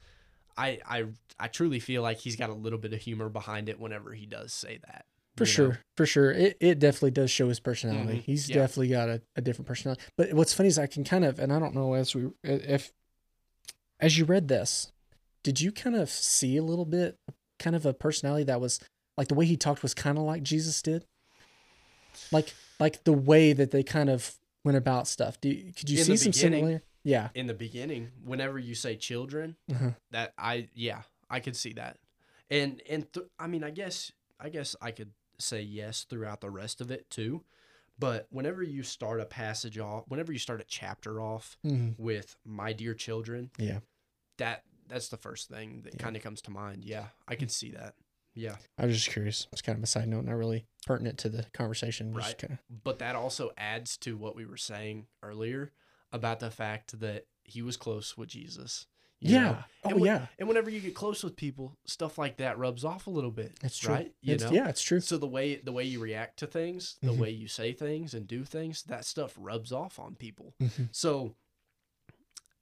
I, 0.57 0.79
I, 0.87 1.05
I 1.39 1.47
truly 1.47 1.79
feel 1.79 2.01
like 2.01 2.17
he's 2.17 2.35
got 2.35 2.49
a 2.49 2.53
little 2.53 2.79
bit 2.79 2.93
of 2.93 2.99
humor 3.01 3.29
behind 3.29 3.69
it 3.69 3.79
whenever 3.79 4.13
he 4.13 4.25
does 4.25 4.53
say 4.53 4.79
that. 4.85 5.05
For 5.37 5.45
you 5.45 5.47
know? 5.49 5.53
sure, 5.53 5.79
for 5.95 6.05
sure. 6.05 6.31
It 6.31 6.57
it 6.59 6.79
definitely 6.79 7.11
does 7.11 7.31
show 7.31 7.47
his 7.47 7.61
personality. 7.61 8.17
Mhm, 8.17 8.23
He's 8.23 8.49
yeah. 8.49 8.55
definitely 8.57 8.89
got 8.89 9.07
a, 9.07 9.21
a 9.37 9.41
different 9.41 9.67
personality. 9.69 10.01
But 10.17 10.33
what's 10.33 10.53
funny 10.53 10.67
is 10.67 10.77
I 10.77 10.87
can 10.87 11.05
kind 11.05 11.23
of, 11.23 11.39
and 11.39 11.53
I 11.53 11.59
don't 11.59 11.73
know 11.73 11.93
as 11.93 12.13
we 12.13 12.27
if 12.43 12.91
as 14.01 14.17
you 14.17 14.25
read 14.25 14.49
this, 14.49 14.91
did 15.43 15.61
you 15.61 15.71
kind 15.71 15.95
of 15.95 16.09
see 16.09 16.57
a 16.57 16.63
little 16.63 16.83
bit, 16.83 17.17
kind 17.59 17.75
of 17.75 17.85
a 17.85 17.93
personality 17.93 18.45
that 18.45 18.59
was 18.61 18.79
like 19.17 19.27
the 19.27 19.35
way 19.35 19.45
he 19.45 19.57
talked 19.57 19.83
was 19.83 19.93
kind 19.93 20.17
of 20.17 20.23
like 20.23 20.43
Jesus 20.43 20.81
did, 20.81 21.05
like 22.31 22.53
like 22.79 23.03
the 23.03 23.13
way 23.13 23.53
that 23.53 23.71
they 23.71 23.83
kind 23.83 24.09
of 24.09 24.35
went 24.63 24.77
about 24.77 25.07
stuff. 25.07 25.39
Do 25.41 25.49
you, 25.49 25.73
could 25.73 25.89
you 25.89 25.99
In 25.99 26.05
see 26.05 26.17
some 26.17 26.33
similar? 26.33 26.81
Yeah. 27.03 27.29
In 27.33 27.47
the 27.47 27.53
beginning, 27.53 28.09
whenever 28.23 28.59
you 28.59 28.75
say 28.75 28.95
children, 28.95 29.55
Uh-huh. 29.71 29.91
that 30.11 30.33
I, 30.37 30.67
yeah, 30.73 31.03
I 31.29 31.39
could 31.39 31.55
see 31.55 31.73
that. 31.73 31.97
And, 32.51 32.81
and 32.89 33.11
th- 33.13 33.25
I 33.39 33.47
mean, 33.47 33.63
I 33.63 33.69
guess, 33.69 34.11
I 34.39 34.49
guess 34.49 34.75
I 34.81 34.91
could 34.91 35.11
say 35.37 35.61
yes 35.61 36.03
throughout 36.03 36.41
the 36.41 36.49
rest 36.49 36.81
of 36.81 36.91
it 36.91 37.09
too. 37.09 37.43
But 37.97 38.27
whenever 38.31 38.63
you 38.63 38.83
start 38.83 39.21
a 39.21 39.25
passage 39.25 39.77
off, 39.79 40.03
whenever 40.09 40.31
you 40.33 40.39
start 40.39 40.59
a 40.61 40.65
chapter 40.65 41.21
off 41.21 41.57
Mhm. 41.65 41.95
with 41.97 42.35
my 42.45 42.73
dear 42.73 42.93
children, 42.93 43.49
Yeah. 43.57 43.79
that 44.37 44.63
that's 44.89 45.09
the 45.09 45.17
first 45.17 45.47
thing 45.49 45.81
that 45.83 45.93
Yeah. 45.95 46.03
kind 46.03 46.15
of 46.15 46.21
comes 46.23 46.41
to 46.43 46.51
mind. 46.51 46.83
Yeah, 46.83 47.07
I 47.27 47.35
can 47.35 47.49
see 47.49 47.71
that. 47.71 47.95
Yeah, 48.35 48.57
I 48.77 48.85
was 48.85 48.95
just 48.95 49.09
curious. 49.09 49.47
It's 49.51 49.61
kind 49.61 49.77
of 49.77 49.83
a 49.83 49.87
side 49.87 50.07
note, 50.07 50.23
not 50.25 50.35
really 50.35 50.65
pertinent 50.85 51.17
to 51.19 51.29
the 51.29 51.43
conversation. 51.53 52.13
Right. 52.13 52.37
kind 52.37 52.53
of, 52.53 52.83
but 52.83 52.99
that 52.99 53.15
also 53.15 53.51
adds 53.57 53.97
to 53.97 54.17
what 54.17 54.35
we 54.35 54.45
were 54.45 54.55
saying 54.57 55.07
earlier 55.23 55.71
about 56.11 56.39
the 56.39 56.51
fact 56.51 56.99
that 56.99 57.25
he 57.43 57.61
was 57.61 57.75
close 57.77 58.17
with 58.17 58.29
Jesus. 58.29 58.85
know? 59.21 59.29
yeah. 59.31 59.63
Oh 59.83 59.89
And 59.89 59.99
when- 59.99 60.05
yeah. 60.05 60.27
And 60.37 60.47
whenever 60.47 60.69
you 60.69 60.79
get 60.79 60.95
close 60.95 61.23
with 61.23 61.35
people, 61.35 61.77
stuff 61.85 62.17
like 62.17 62.37
that 62.37 62.57
rubs 62.57 62.85
off 62.85 63.05
a 63.07 63.09
little 63.09 63.31
bit. 63.31 63.59
That's 63.59 63.77
true. 63.77 63.93
right? 63.93 64.13
You 64.21 64.35
It's- 64.35 64.49
know, 64.49 64.55
yeah, 64.55 64.69
it's 64.69 64.81
true. 64.81 65.01
So 65.01 65.17
the 65.17 65.27
way 65.27 65.55
the 65.57 65.73
way 65.73 65.83
you 65.83 65.99
react 65.99 66.37
to 66.39 66.47
things, 66.47 66.95
the 67.01 67.11
Mhm. 67.11 67.17
way 67.17 67.29
you 67.31 67.47
say 67.49 67.73
things 67.73 68.13
and 68.13 68.25
do 68.27 68.45
things, 68.45 68.83
that 68.83 69.03
stuff 69.03 69.33
rubs 69.37 69.73
off 69.73 69.99
on 69.99 70.15
people. 70.15 70.53
Mhm. 70.61 70.87
So, 70.95 71.35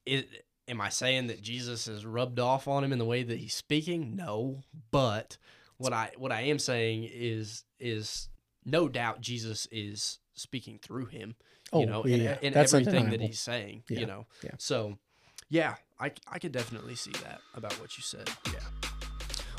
it, 0.05 0.46
am 0.67 0.81
I 0.81 0.89
saying 0.89 1.27
that 1.27 1.41
Jesus 1.41 1.85
has 1.85 2.05
rubbed 2.05 2.39
off 2.39 2.67
on 2.67 2.83
him 2.83 2.91
in 2.91 2.99
the 2.99 3.05
way 3.05 3.23
that 3.23 3.37
he's 3.37 3.53
speaking? 3.53 4.15
No, 4.15 4.63
but 4.91 5.37
what 5.77 5.93
I 5.93 6.11
what 6.17 6.31
I 6.31 6.41
am 6.41 6.59
saying 6.59 7.09
is 7.11 7.63
is 7.79 8.29
no 8.65 8.89
doubt 8.89 9.21
Jesus 9.21 9.67
is 9.71 10.19
speaking 10.33 10.79
through 10.81 11.05
him. 11.05 11.35
Oh, 11.73 11.81
you 11.81 11.85
know, 11.85 12.05
yeah, 12.05 12.15
in, 12.15 12.21
yeah. 12.21 12.37
in 12.41 12.53
That's 12.53 12.73
everything 12.73 13.09
that 13.09 13.21
he's 13.21 13.39
saying. 13.39 13.83
Yeah, 13.89 13.99
You 13.99 14.05
know, 14.05 14.25
yeah. 14.43 14.51
So, 14.57 14.97
yeah, 15.49 15.75
I 15.99 16.11
I 16.31 16.39
could 16.39 16.51
definitely 16.51 16.95
see 16.95 17.11
that 17.23 17.41
about 17.55 17.73
what 17.79 17.97
you 17.97 18.03
said. 18.03 18.29
Yeah. 18.47 18.59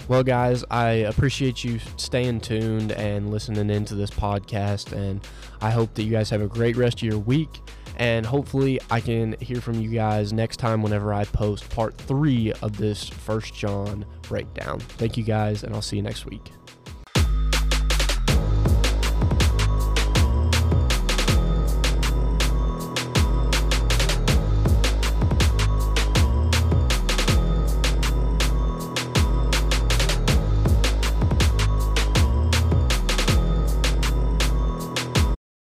Well, 0.08 0.22
guys, 0.22 0.64
I 0.70 0.90
appreciate 0.90 1.62
you 1.64 1.78
staying 1.98 2.40
tuned 2.40 2.92
and 2.92 3.30
listening 3.30 3.68
into 3.68 3.94
this 3.94 4.08
podcast. 4.08 4.92
And 4.92 5.20
I 5.60 5.70
hope 5.70 5.92
that 5.94 6.04
you 6.04 6.10
guys 6.10 6.30
have 6.30 6.40
a 6.40 6.46
great 6.46 6.76
rest 6.76 7.02
of 7.02 7.02
your 7.02 7.18
week. 7.18 7.50
And 7.98 8.24
hopefully, 8.24 8.80
I 8.90 9.00
can 9.00 9.34
hear 9.40 9.60
from 9.60 9.74
you 9.80 9.90
guys 9.90 10.32
next 10.32 10.58
time 10.58 10.82
whenever 10.82 11.12
I 11.12 11.24
post 11.24 11.68
part 11.70 11.98
three 11.98 12.52
of 12.62 12.76
this 12.76 13.08
First 13.08 13.54
John 13.54 14.04
breakdown. 14.22 14.78
Thank 14.78 15.16
you 15.16 15.24
guys, 15.24 15.64
and 15.64 15.74
I'll 15.74 15.82
see 15.82 15.96
you 15.96 16.02
next 16.02 16.24
week. 16.24 16.52